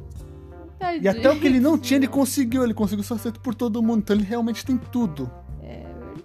Tadinho. 0.78 1.02
E 1.02 1.08
até 1.08 1.30
o 1.30 1.38
que 1.38 1.46
ele 1.46 1.60
não 1.60 1.78
tinha, 1.78 1.98
ele 1.98 2.08
conseguiu. 2.08 2.64
Ele 2.64 2.74
conseguiu 2.74 3.04
ser 3.04 3.14
aceito 3.14 3.38
por 3.38 3.54
todo 3.54 3.80
mundo. 3.80 4.00
Então 4.00 4.16
ele 4.16 4.24
realmente 4.24 4.66
tem 4.66 4.76
tudo. 4.76 5.30
É 5.62 5.84
verdade. 5.84 6.24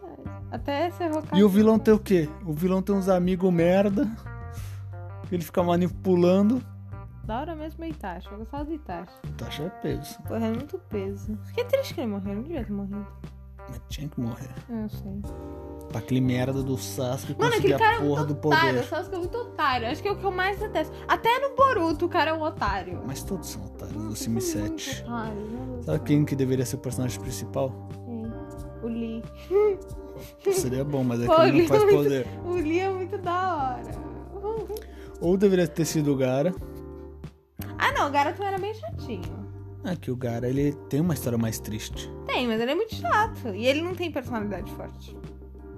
Até 0.50 0.90
ser. 0.90 1.12
E 1.34 1.44
o 1.44 1.50
vilão 1.50 1.78
tem 1.78 1.94
o 1.94 2.00
quê? 2.00 2.28
O 2.44 2.54
vilão 2.54 2.82
tem 2.82 2.96
uns 2.96 3.08
amigos 3.08 3.54
merda. 3.54 4.10
Ele 5.32 5.44
fica 5.44 5.62
manipulando. 5.62 6.64
Da 7.28 7.42
hora 7.42 7.56
mesmo 7.56 7.84
é 7.84 7.90
Itachi. 7.90 8.32
Eu 8.32 8.38
gostava 8.40 8.64
do 8.66 8.74
Itachi. 8.74 9.12
Taxa 9.38 9.64
é 9.64 9.70
peso. 9.70 10.18
Porra, 10.24 10.46
é 10.48 10.52
muito 10.52 10.80
peso. 10.90 11.38
Fiquei 11.46 11.66
triste 11.66 11.94
que 11.94 12.00
ele 12.02 12.08
morreu. 12.12 12.36
Não 12.36 12.42
devia 12.44 12.64
ter 12.64 12.72
morrido. 12.72 13.06
Mas 13.68 13.82
tinha 13.90 14.08
que 14.08 14.20
morrer. 14.22 14.48
Eu 14.70 14.88
sei. 14.88 15.22
Pra 15.90 16.00
aquele 16.00 16.22
merda 16.22 16.64
do 16.64 16.78
Sasuke 16.78 17.36
Mano, 17.38 17.52
conseguir 17.52 17.74
aquele 17.74 17.80
cara 17.84 17.98
a 17.98 18.06
é 18.06 18.08
porra 18.08 18.24
muito 18.26 18.42
do 18.42 18.48
otário. 18.48 18.68
poder. 18.70 18.80
O 18.80 18.88
Sasuke 18.88 19.16
é 19.16 19.20
muito 19.20 19.38
otário. 19.38 19.88
Acho 19.90 20.02
que 20.02 20.08
é 20.08 20.12
o 20.14 20.18
que 20.18 20.24
eu 20.26 20.32
mais 20.32 20.58
detesto. 20.60 20.94
Até 21.06 21.40
no 21.40 21.54
Boruto 21.56 22.06
o 22.06 22.10
cara 22.10 22.32
é 22.32 22.34
um 22.34 22.42
otário. 22.42 23.04
Mas 23.06 23.22
todos 23.24 23.50
são 23.50 23.66
otários 23.66 24.02
do 24.02 24.16
Sim 24.16 24.40
são 24.40 24.62
muito 24.62 24.82
7. 24.82 25.04
otários, 25.04 25.50
meu 25.50 25.66
Deus 25.66 25.78
do 25.80 25.84
Sabe 25.84 26.00
quem 26.06 26.24
que 26.26 26.36
deveria 26.36 26.66
ser 26.66 26.78
o 26.78 26.80
personagem 26.80 27.20
principal? 27.20 27.74
Quem? 28.06 28.32
O 28.84 28.88
Lee. 28.88 29.24
Seria 30.54 30.86
bom, 30.86 31.04
mas 31.04 31.20
é 31.22 31.26
Pô, 31.28 31.36
que 31.36 31.42
ele 31.42 31.62
não 31.64 31.68
faz 31.68 31.82
é 31.82 31.86
muito- 31.86 31.98
poder. 32.04 32.28
O 32.46 32.54
Lee 32.54 32.80
é 32.80 32.90
muito 32.90 33.18
da 33.18 33.58
hora. 33.58 34.08
Ou 35.20 35.36
deveria 35.36 35.68
ter 35.68 35.84
sido 35.84 36.14
o 36.14 36.16
Gara. 36.16 36.54
Ah, 37.78 37.92
não. 37.94 38.08
O 38.08 38.12
Garoto 38.12 38.42
era 38.44 38.58
bem 38.58 38.74
chatinho. 38.74 39.48
Ah, 39.84 39.96
que 39.96 40.12
o 40.12 40.16
Gara, 40.16 40.50
ele 40.50 40.74
tem 40.90 41.00
uma 41.00 41.14
história 41.14 41.38
mais 41.38 41.60
triste. 41.60 42.12
Tem, 42.26 42.48
mas 42.48 42.60
ele 42.60 42.72
é 42.72 42.76
muito 42.76 42.96
chato. 42.96 43.50
E 43.56 43.66
ele 43.66 43.82
não 43.82 43.96
tem 43.96 44.12
personalidade 44.12 44.70
forte. 44.72 45.16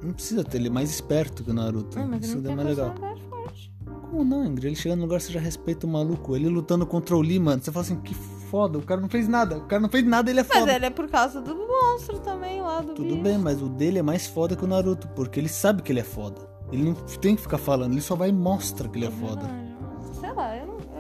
Não 0.02 0.14
precisa 0.14 0.44
ter, 0.44 0.58
ele 0.58 0.68
é 0.68 0.72
mais 0.72 0.90
esperto 0.90 1.44
que 1.44 1.52
o 1.52 1.54
Naruto. 1.54 2.00
Ah, 2.00 2.06
mas 2.08 2.24
Isso 2.26 2.38
ele 2.38 2.42
não 2.42 2.54
é 2.54 2.56
tem 2.56 2.56
mais 2.66 2.68
legal. 2.78 2.90
personalidade 2.92 3.30
forte. 3.30 3.74
Como 4.10 4.24
não, 4.24 4.46
Ingrid? 4.46 4.68
Ele 4.68 4.76
chega 4.76 4.96
no 4.96 5.04
lugar, 5.04 5.22
você 5.22 5.32
já 5.32 5.40
respeita 5.40 5.86
o 5.86 5.90
maluco. 5.90 6.36
Ele 6.36 6.48
lutando 6.50 6.86
contra 6.88 7.16
o 7.16 7.22
Lee, 7.22 7.40
mano. 7.40 7.62
Você 7.62 7.72
fala 7.72 7.86
assim, 7.86 8.00
que 8.00 8.14
foda, 8.16 8.80
o 8.80 8.82
cara 8.82 9.00
não 9.02 9.10
fez 9.10 9.28
nada. 9.28 9.58
O 9.58 9.66
cara 9.68 9.80
não 9.82 9.90
fez 9.90 10.04
nada, 10.06 10.32
ele 10.32 10.40
é 10.40 10.46
Mas 10.48 10.58
foda. 10.60 10.74
ele 10.74 10.86
é 10.86 10.90
por 10.90 11.08
causa 11.10 11.40
do 11.42 11.54
monstro 11.56 12.18
também 12.20 12.62
lá 12.62 12.82
do 12.82 12.94
Tudo 12.94 13.10
bicho. 13.10 13.22
bem, 13.22 13.38
mas 13.38 13.62
o 13.62 13.70
dele 13.70 14.00
é 14.00 14.02
mais 14.02 14.26
foda 14.26 14.56
que 14.56 14.64
o 14.64 14.68
Naruto, 14.68 15.08
porque 15.10 15.40
ele 15.40 15.50
sabe 15.50 15.84
que 15.84 15.92
ele 15.92 16.00
é 16.00 16.04
foda. 16.04 16.50
Ele 16.72 16.84
não 16.84 16.94
tem 16.94 17.36
que 17.36 17.42
ficar 17.42 17.58
falando, 17.60 17.92
ele 17.92 18.02
só 18.02 18.16
vai 18.16 18.30
e 18.30 18.34
mostra 18.34 18.88
que 18.88 18.98
ele 18.98 19.06
é 19.06 19.12
foda. 19.12 19.42
Ah, 19.46 19.69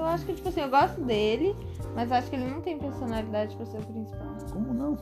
acho 0.09 0.25
que, 0.25 0.33
tipo 0.33 0.49
assim, 0.49 0.61
eu 0.61 0.69
gosto 0.69 1.01
dele, 1.01 1.55
mas 1.95 2.11
acho 2.11 2.29
que 2.29 2.35
ele 2.35 2.49
não 2.49 2.61
tem 2.61 2.77
personalidade 2.77 3.55
pra 3.55 3.65
ser 3.65 3.77
o 3.79 3.85
principal. 3.85 4.27
Como 4.51 4.73
não? 4.73 4.97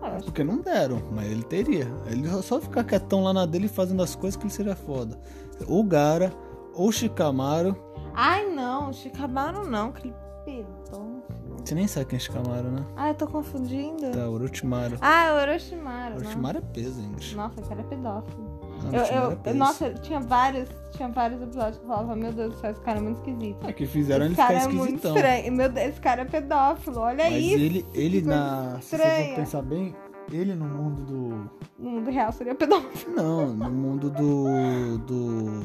Ah, 0.00 0.08
acho 0.16 0.26
Porque 0.26 0.44
não 0.44 0.60
deram, 0.60 1.02
mas 1.10 1.30
ele 1.30 1.42
teria. 1.42 1.86
Ele 2.06 2.28
só- 2.42 2.60
ficar 2.60 2.84
quietão 2.84 3.22
lá 3.24 3.32
na 3.32 3.44
dele 3.46 3.66
fazendo 3.68 4.02
as 4.02 4.14
coisas 4.14 4.36
que 4.36 4.44
ele 4.44 4.52
seria 4.52 4.76
foda. 4.76 5.18
Ou 5.66 5.82
Gara, 5.82 6.32
ou 6.74 6.92
Shikamaru. 6.92 7.76
Ai, 8.14 8.46
não, 8.48 8.92
Shikamaru 8.92 9.68
não, 9.68 9.88
aquele 9.88 10.14
pedão. 10.44 11.22
Você 11.64 11.74
nem 11.74 11.86
sabe 11.88 12.06
quem 12.06 12.16
é 12.16 12.20
Shikamaru, 12.20 12.70
né? 12.70 12.86
Ai, 12.96 13.10
eu 13.10 13.14
tô 13.14 13.26
confundindo. 13.26 14.10
Tá, 14.12 14.28
Orochimaru. 14.28 14.96
Ah, 15.00 15.24
é 15.26 15.32
Orochimaru. 15.42 16.10
né? 16.14 16.20
Orochimaru 16.20 16.58
é 16.58 16.60
peso, 16.60 17.00
Ingrid. 17.00 17.36
Nossa, 17.36 17.60
cara 17.62 17.80
é 17.80 17.84
pedófilo. 17.84 18.57
Eu, 18.92 19.00
eu- 19.30 19.38
é 19.44 19.52
nossa, 19.52 19.90
tinha 19.94 20.20
vários, 20.20 20.68
tinha 20.92 21.08
vários 21.08 21.40
episódios 21.42 21.78
que 21.78 21.84
eu 21.84 21.88
falava, 21.88 22.14
meu 22.16 22.32
Deus 22.32 22.54
do 22.54 22.60
céu, 22.60 22.70
esse 22.70 22.80
cara 22.80 22.98
é 22.98 23.02
muito 23.02 23.16
esquisito. 23.18 23.66
É 23.68 23.72
que 23.72 23.86
fizeram 23.86 24.24
ele 24.24 24.34
esse 24.34 24.42
ficar 24.42 24.54
cara 24.54 24.70
é 24.70 24.72
muito 24.74 25.06
estranho. 25.08 25.52
Meu 25.52 25.68
Deus, 25.68 25.86
esse 25.88 26.00
cara 26.00 26.22
é 26.22 26.24
pedófilo, 26.24 26.98
olha 27.00 27.24
Mas 27.30 27.44
isso. 27.44 27.54
ele, 27.58 27.86
ele 27.94 28.22
na. 28.22 28.78
Se 28.80 28.90
você 28.90 28.96
estranha. 28.96 29.28
for 29.28 29.36
pensar 29.36 29.62
bem, 29.62 29.94
ele 30.32 30.54
no 30.54 30.64
mundo 30.66 31.02
do. 31.04 31.50
No 31.78 31.90
mundo 31.90 32.10
real 32.10 32.32
seria 32.32 32.54
pedófilo. 32.54 33.14
Não, 33.14 33.46
no 33.54 33.70
mundo 33.70 34.10
do. 34.10 34.98
do. 34.98 35.60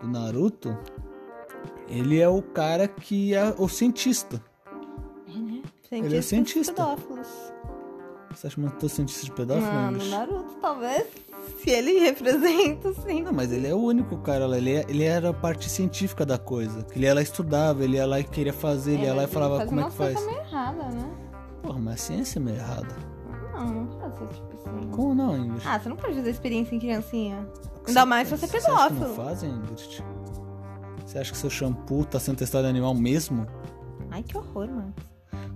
do 0.00 0.08
Naruto, 0.08 0.76
ele 1.88 2.20
é 2.20 2.28
o 2.28 2.42
cara 2.42 2.86
que 2.88 3.34
é 3.34 3.54
o 3.58 3.68
cientista. 3.68 4.40
Ele 5.90 6.16
é 6.16 6.22
Cientistas 6.22 6.24
cientista. 6.26 6.72
pedófilos. 6.72 7.53
Você 8.34 8.46
acha 8.48 8.56
que 8.56 8.60
matou 8.62 8.88
cientista 8.88 9.24
de 9.24 9.32
pedófilo? 9.32 9.66
Ah, 9.70 9.90
no? 9.90 10.04
Naruto, 10.06 10.54
talvez. 10.60 11.06
Se 11.62 11.70
ele 11.70 11.98
representa, 12.04 12.92
sim. 13.06 13.22
Não, 13.22 13.32
mas 13.32 13.52
ele 13.52 13.66
é 13.66 13.74
o 13.74 13.78
único 13.78 14.16
cara 14.18 14.46
lá. 14.46 14.56
Ele, 14.58 14.72
é- 14.76 14.84
ele 14.88 15.04
era 15.04 15.30
a 15.30 15.34
parte 15.34 15.68
científica 15.70 16.24
da 16.26 16.38
coisa. 16.38 16.82
Que 16.84 16.98
ele 16.98 17.06
ia 17.06 17.14
lá 17.14 17.20
e 17.20 17.24
estudava, 17.24 17.84
ele 17.84 17.96
ia 17.96 18.06
lá 18.06 18.18
e 18.20 18.24
queria 18.24 18.52
fazer, 18.52 18.94
ele 18.94 19.04
ia 19.04 19.14
lá 19.14 19.22
e 19.22 19.26
mas 19.26 19.32
falava 19.32 19.66
como 19.66 19.80
é 19.80 19.84
que 19.84 19.90
faz. 19.92 20.14
coisas 20.14 20.32
meio 20.32 20.46
errada, 20.46 20.84
né? 20.90 21.10
Porra, 21.62 21.78
mas 21.78 21.94
a 21.94 21.96
ciência 21.98 22.38
é 22.38 22.42
meio 22.42 22.56
errada. 22.56 22.96
Não, 23.54 23.66
não 23.72 23.86
pode 23.86 24.18
ser 24.18 24.26
tipo 24.28 24.54
assim. 24.54 24.90
Como 24.90 25.14
não, 25.14 25.36
Ingrid? 25.38 25.62
Ah, 25.66 25.78
você 25.78 25.88
não 25.88 25.96
pode 25.96 26.14
fazer 26.14 26.30
experiência 26.30 26.74
em 26.74 26.78
criancinha. 26.80 27.36
Ainda 27.86 28.00
você- 28.00 28.04
mais 28.06 28.28
se 28.28 28.36
você 28.36 28.44
é 28.44 28.48
Você 28.48 28.56
acha 28.56 28.66
que 28.66 28.72
não 28.72 28.88
pedófilo. 29.00 29.14
fazem, 29.24 29.50
Ingrid? 29.50 30.04
Você 31.06 31.18
acha 31.18 31.30
que 31.32 31.38
seu 31.38 31.50
shampoo 31.50 32.04
tá 32.04 32.18
sendo 32.18 32.36
testado 32.38 32.66
em 32.66 32.70
animal 32.70 32.94
mesmo? 32.94 33.46
Ai, 34.10 34.22
que 34.22 34.36
horror, 34.36 34.68
Max. 34.68 34.92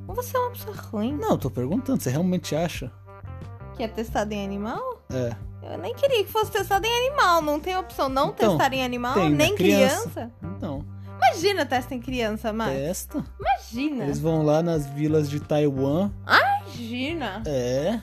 Como 0.09 0.23
você 0.23 0.35
é 0.37 0.41
uma 0.41 0.51
pessoa 0.53 0.75
ruim 0.75 1.13
Não, 1.13 1.33
eu 1.33 1.39
tô 1.39 1.51
perguntando. 1.51 2.01
Você 2.03 2.09
realmente 2.09 2.57
acha? 2.57 2.91
que 3.77 3.83
é 3.85 3.89
testado 3.89 4.33
em 4.35 4.43
animal? 4.45 5.03
É. 5.13 5.37
Eu 5.71 5.79
nem 5.79 5.95
queria 5.95 6.25
que 6.25 6.33
fosse 6.33 6.51
testado 6.51 6.85
em 6.87 7.07
animal. 7.07 7.43
Não 7.43 7.61
tem 7.61 7.77
opção 7.77 8.09
não 8.09 8.31
Então, 8.31 8.57
testar 8.57 8.73
em 8.75 8.83
animal, 8.83 9.15
tem, 9.15 9.31
né? 9.31 9.37
nem 9.37 9.55
Criança. 9.55 10.09
criança. 10.11 10.33
Então, 10.57 10.85
Imagina 11.17 11.67
testa 11.67 11.95
em 11.95 12.01
criança, 12.01 12.53
Max. 12.53 12.73
testa. 12.73 13.25
Imagina. 13.39 14.05
Eles 14.05 14.19
vão 14.19 14.43
lá 14.43 14.63
nas 14.63 14.87
vilas 14.87 15.29
de 15.29 15.39
Taiwan. 15.41 16.11
Imagina. 16.27 17.43
É, 17.47 18.01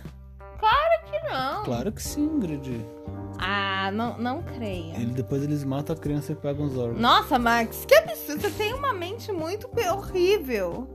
Que 1.12 1.20
não. 1.30 1.64
claro 1.64 1.92
que 1.92 2.04
sim, 2.04 2.24
Ingrid. 2.24 2.86
Ah, 3.40 3.90
não, 3.92 4.18
não 4.18 4.44
creia. 4.44 4.94
Ele, 4.96 5.12
depois 5.12 5.44
eles 5.44 5.64
matam 5.64 5.96
a 5.96 6.00
criança 6.00 6.32
e 6.32 6.36
pegam 6.36 6.66
os 6.68 6.78
órgãos. 6.78 7.02
Nossa, 7.02 7.38
Max, 7.40 7.84
que 7.86 7.96
absurdo. 7.96 8.42
Você 8.42 8.50
tem 8.52 8.74
uma 8.74 8.94
mente 8.94 9.32
muito 9.32 9.70
horrível. 9.92 10.88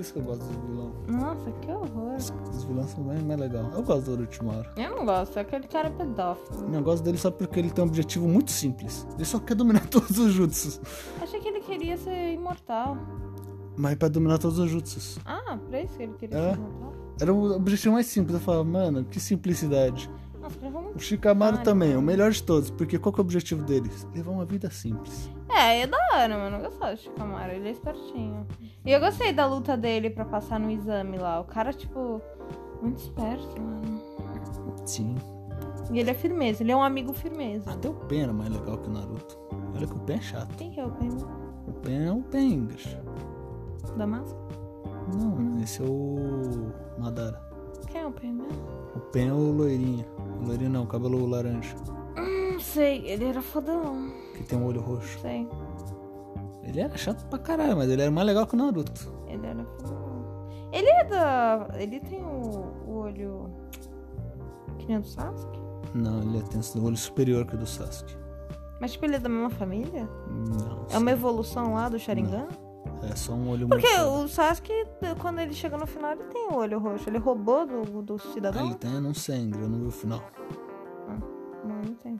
Por 0.00 0.04
isso 0.04 0.12
que 0.14 0.18
eu 0.18 0.22
gosto 0.24 0.44
dos 0.44 0.56
vilões. 0.56 0.92
Nossa, 1.08 1.52
que 1.60 1.70
horror. 1.70 2.14
Os, 2.16 2.32
os 2.56 2.64
vilões 2.64 2.88
são 2.90 3.04
bem 3.04 3.18
mais 3.22 3.38
legais. 3.38 3.74
Eu 3.74 3.82
gosto 3.82 4.06
do 4.06 4.12
Orochimaru. 4.22 4.66
Eu 4.74 4.96
não 4.96 5.04
gosto, 5.04 5.38
aquele 5.38 5.68
cara 5.68 5.88
é 5.88 5.90
pedófilo. 5.90 6.74
Eu 6.74 6.82
gosto 6.82 7.02
dele 7.04 7.18
só 7.18 7.30
porque 7.30 7.58
ele 7.58 7.68
tem 7.70 7.84
um 7.84 7.88
objetivo 7.88 8.26
muito 8.26 8.50
simples. 8.50 9.06
Ele 9.16 9.26
só 9.26 9.38
quer 9.38 9.54
dominar 9.54 9.84
todos 9.90 10.16
os 10.18 10.32
jutsus. 10.32 10.80
Achei 11.20 11.38
que 11.38 11.48
ele 11.48 11.60
queria 11.60 11.98
ser 11.98 12.32
imortal. 12.32 12.96
Mas 13.76 13.94
pra 13.96 14.08
dominar 14.08 14.38
todos 14.38 14.58
os 14.58 14.70
jutsus. 14.70 15.18
Ah, 15.26 15.58
pra 15.68 15.82
isso 15.82 15.94
que 15.98 16.02
ele 16.04 16.14
queria 16.14 16.38
É. 16.38 16.50
ser 16.54 16.56
imortal? 16.58 16.92
Era 17.20 17.34
o 17.34 17.52
objetivo 17.56 17.92
mais 17.92 18.06
simples. 18.06 18.34
Eu 18.36 18.40
falava, 18.40 18.64
mano, 18.64 19.04
que 19.04 19.20
simplicidade. 19.20 20.10
O 20.62 20.70
muito. 20.70 20.98
Shikamaru 21.00 21.56
Ah, 21.58 21.62
também, 21.62 21.96
o 21.96 22.02
melhor 22.02 22.30
de 22.30 22.42
todos. 22.42 22.70
Porque 22.70 22.98
qual 22.98 23.12
que 23.12 23.20
é 23.20 23.22
o 23.22 23.24
objetivo 23.24 23.62
deles? 23.64 24.06
Levar 24.14 24.30
uma 24.32 24.44
vida 24.44 24.70
simples. 24.70 25.30
É, 25.48 25.80
é 25.82 25.86
da 25.86 25.96
hora, 26.14 26.36
mano. 26.36 26.56
Eu 26.58 26.62
gostava 26.62 26.94
de 26.94 27.02
Shikamaru, 27.02 27.52
ele 27.52 27.68
é 27.68 27.72
espertinho. 27.72 28.46
E 28.84 28.90
eu 28.92 29.00
gostei 29.00 29.32
da 29.32 29.46
luta 29.46 29.76
dele 29.76 30.10
pra 30.10 30.24
passar 30.24 30.58
no 30.60 30.70
exame 30.70 31.18
lá. 31.18 31.40
O 31.40 31.44
cara, 31.44 31.72
tipo, 31.72 32.20
muito 32.82 32.98
esperto, 32.98 33.60
mano. 33.60 34.00
Sim. 34.86 35.16
E 35.92 35.98
ele 35.98 36.10
é 36.10 36.14
firmeza, 36.14 36.62
ele 36.62 36.70
é 36.70 36.76
um 36.76 36.82
amigo 36.82 37.12
firmeza. 37.12 37.70
Até 37.70 37.88
o 37.88 37.94
Pen 37.94 38.22
era 38.22 38.32
mais 38.32 38.48
legal 38.50 38.78
que 38.78 38.88
o 38.88 38.92
Naruto. 38.92 39.36
Olha 39.74 39.86
que 39.86 39.92
o 39.94 39.98
Pen 40.00 40.16
é 40.16 40.20
chato. 40.20 40.54
Quem 40.56 40.70
que 40.70 40.78
é 40.80 40.86
o 40.86 40.90
Pen? 40.92 41.10
O 41.66 41.72
Pen 41.72 42.06
é 42.06 42.12
o 42.12 42.22
Pen, 42.22 42.52
English. 42.52 42.96
Da 43.96 44.06
máscara? 44.06 44.40
Não, 45.12 45.60
esse 45.60 45.82
é 45.82 45.84
o 45.84 46.72
Madara. 46.98 47.40
Quem 47.88 48.00
é 48.02 48.06
o 48.06 48.12
Pen 48.12 48.32
mesmo? 48.34 48.79
O 48.94 49.00
Pen 49.00 49.28
é 49.28 49.32
o 49.32 49.52
loirinho. 49.52 50.04
O 50.40 50.46
loirinho 50.46 50.70
não, 50.70 50.84
o 50.84 50.86
cabelo 50.86 51.26
laranja. 51.26 51.76
Não 52.16 52.58
sei, 52.60 53.06
ele 53.06 53.24
era 53.24 53.40
fodão. 53.40 54.12
Que 54.34 54.42
tem 54.42 54.58
um 54.58 54.66
olho 54.66 54.80
roxo. 54.80 55.18
Sei. 55.20 55.48
Ele 56.62 56.80
era 56.80 56.96
chato 56.96 57.26
pra 57.28 57.38
caralho, 57.38 57.76
mas 57.76 57.88
ele 57.88 58.02
era 58.02 58.10
mais 58.10 58.26
legal 58.26 58.46
que 58.46 58.54
o 58.54 58.58
Naruto. 58.58 59.12
Ele 59.26 59.46
era 59.46 59.64
fodão. 59.64 60.10
Ele 60.72 60.88
é 60.88 61.04
da. 61.04 61.68
Ele 61.74 62.00
tem 62.00 62.22
o, 62.22 62.64
o 62.86 62.96
olho. 62.98 63.50
Que 64.78 64.86
nem 64.86 64.98
o 64.98 65.00
do 65.00 65.06
Sasuke? 65.06 65.60
Não, 65.94 66.20
ele 66.22 66.42
tem 66.42 66.60
o 66.60 66.84
olho 66.84 66.96
superior 66.96 67.46
que 67.46 67.54
o 67.54 67.58
do 67.58 67.66
Sasuke. 67.66 68.16
Mas, 68.80 68.92
tipo, 68.92 69.04
ele 69.04 69.16
é 69.16 69.18
da 69.18 69.28
mesma 69.28 69.50
família? 69.50 70.08
Não. 70.28 70.86
É 70.90 70.98
uma 70.98 71.10
evolução 71.10 71.74
lá 71.74 71.88
do 71.88 71.98
Sharingan? 71.98 72.48
É 73.02 73.16
só 73.16 73.32
um 73.32 73.48
olho 73.50 73.66
Porque 73.68 73.86
o 74.00 74.28
Sasuke, 74.28 74.72
quando 75.18 75.38
ele 75.38 75.54
chega 75.54 75.76
no 75.78 75.86
final, 75.86 76.12
ele 76.12 76.24
tem 76.24 76.48
o 76.48 76.56
olho 76.56 76.78
roxo. 76.78 77.08
Ele 77.08 77.18
roubou 77.18 77.66
do, 77.66 78.02
do 78.02 78.14
Ah, 78.14 78.32
cidadão? 78.32 78.66
ele 78.66 78.74
tem, 78.74 78.92
eu 78.94 79.00
não 79.00 79.14
sei, 79.14 79.50
eu 79.52 79.68
não 79.68 79.78
vi 79.80 79.86
o 79.86 79.90
final. 79.90 80.22
Não, 81.64 81.80
ele 81.82 81.94
tem. 82.02 82.18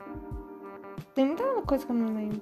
Tem 1.13 1.25
muita 1.25 1.43
coisa 1.61 1.85
que 1.85 1.91
eu 1.91 1.95
não 1.95 2.13
lembro. 2.15 2.41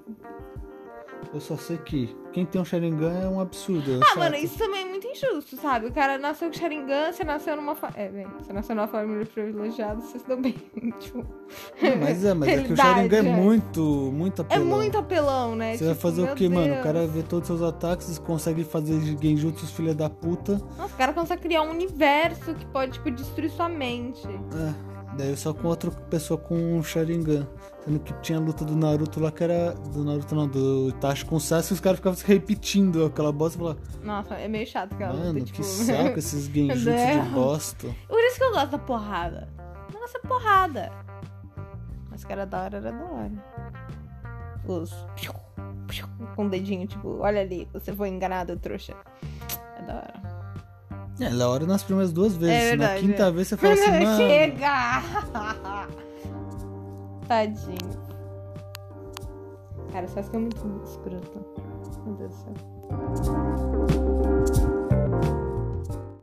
Eu 1.31 1.39
só 1.39 1.55
sei 1.55 1.77
que 1.77 2.15
quem 2.33 2.43
tem 2.43 2.59
um 2.59 2.65
Sharingan 2.65 3.11
é 3.21 3.27
um 3.29 3.39
absurdo. 3.39 3.91
é 3.93 3.97
Ah, 4.01 4.07
chato. 4.07 4.17
mano, 4.19 4.35
isso 4.35 4.57
também 4.57 4.81
é 4.81 4.85
muito 4.89 5.05
injusto, 5.05 5.55
sabe? 5.57 5.85
O 5.85 5.91
cara 5.91 6.17
nasceu 6.17 6.47
com 6.49 6.55
Sharingan, 6.57 7.11
você 7.11 7.23
nasceu 7.23 7.55
numa 7.55 7.75
fa... 7.75 7.91
É, 7.95 8.09
bem, 8.09 8.25
você 8.39 8.51
nasceu 8.51 8.75
numa 8.75 8.87
família 8.87 9.23
privilegiada, 9.27 10.01
você 10.01 10.17
se 10.17 10.27
deu 10.27 10.37
bem. 10.41 10.55
tipo, 10.99 11.19
Não, 11.81 11.95
mas 12.01 12.25
é, 12.25 12.33
mas 12.33 12.49
é 12.49 12.63
que 12.63 12.73
o 12.73 12.75
Sharingan 12.75 13.15
é 13.17 13.19
é. 13.19 13.21
muito, 13.35 13.79
muito 14.11 14.41
é 14.41 14.45
apelão. 14.45 14.65
muito 14.77 14.97
apelão, 14.97 15.55
né? 15.55 15.77
Você 15.77 15.83
vai 15.85 15.93
Tipo, 15.93 16.01
fazer 16.01 16.21
meu 16.23 16.33
o 16.33 16.35
que, 16.35 16.49
mano? 16.49 16.65
O 16.65 16.69
Deus. 16.73 16.83
cara 16.83 17.05
vê 17.07 17.21
todos 17.21 17.47
os 17.49 17.59
seus 17.59 17.69
ataques, 17.69 18.17
consegue 18.17 18.63
fazer 18.63 18.99
genjutsus 19.21 19.69
filha 19.71 19.93
da 19.93 20.09
puta. 20.09 20.59
Nossa, 20.79 20.93
o 20.95 20.97
cara 20.97 21.13
consegue 21.13 21.43
criar 21.43 21.61
um 21.61 21.69
universo 21.69 22.55
que 22.55 22.65
pode, 22.67 22.93
tipo, 22.93 23.11
destruir 23.11 23.51
sua 23.51 23.69
mente. 23.69 24.27
É, 24.27 24.73
daí 25.17 25.35
só 25.35 25.53
com 25.53 25.67
outra 25.67 25.91
pessoa 25.91 26.37
com 26.37 26.55
um 26.55 26.83
Sharingan. 26.83 27.47
Sendo 27.83 27.99
que 27.99 28.13
tinha 28.21 28.37
a 28.37 28.41
luta 28.41 28.65
do 28.65 28.75
Naruto 28.75 29.19
lá 29.19 29.31
que 29.31 29.43
era. 29.43 29.71
Do 29.73 30.03
Naruto 30.03 30.35
não, 30.35 30.47
do 30.47 30.89
Itachi 30.89 31.25
com 31.25 31.35
o 31.35 31.39
Sasuke, 31.39 31.73
os 31.73 31.79
caras 31.79 31.99
ficavam 31.99 32.17
se 32.17 32.25
repetindo 32.25 33.05
aquela 33.05 33.31
bosta 33.31 33.57
e 33.57 33.61
falavam, 33.61 33.81
Nossa, 34.03 34.35
é 34.35 34.47
meio 34.47 34.67
chato 34.67 34.93
aquela 34.93 35.13
mano, 35.13 35.33
luta, 35.33 35.45
tipo... 35.45 35.57
que 35.57 35.63
saco 35.63 36.19
esses 36.19 36.45
genjutsu 36.45 36.89
de 36.89 37.29
bosta. 37.33 37.87
Por 38.07 38.19
isso 38.19 38.37
que 38.37 38.43
eu 38.43 38.51
gosto 38.51 38.71
da 38.71 38.79
porrada. 38.79 39.47
É 40.15 40.27
porrada. 40.27 40.91
Mas 42.09 42.23
que 42.23 42.31
era 42.31 42.45
da 42.45 42.63
hora, 42.63 42.77
era 42.77 42.91
da 42.91 43.05
hora. 43.05 43.31
Os... 44.67 45.05
Com 46.35 46.45
o 46.45 46.49
dedinho, 46.49 46.87
tipo, 46.87 47.19
olha 47.19 47.41
ali, 47.41 47.67
você 47.71 47.93
foi 47.93 48.09
enganado, 48.09 48.57
trouxa. 48.57 48.95
É 49.77 49.81
da 49.83 49.95
hora. 49.95 50.38
É, 51.19 51.29
da 51.29 51.49
hora 51.49 51.65
nas 51.65 51.84
primeiras 51.84 52.12
duas 52.13 52.36
vezes. 52.36 52.55
É 52.55 52.75
Na 52.75 52.86
verdade, 52.88 53.01
quinta 53.08 53.23
é. 53.23 53.32
vez 53.32 53.47
você 53.47 53.58
fala 53.58 53.73
assim, 53.73 53.91
mano. 54.03 54.17
Chega! 54.17 55.03
Tadinho. 57.27 58.10
Cara, 59.91 60.08
só 60.08 60.21
que 60.21 60.36
é 60.36 60.39
muito 60.39 60.82
escroto. 60.86 61.45
Meu 62.05 62.15
Deus 62.15 62.32
do 62.32 63.23
céu. 63.25 63.98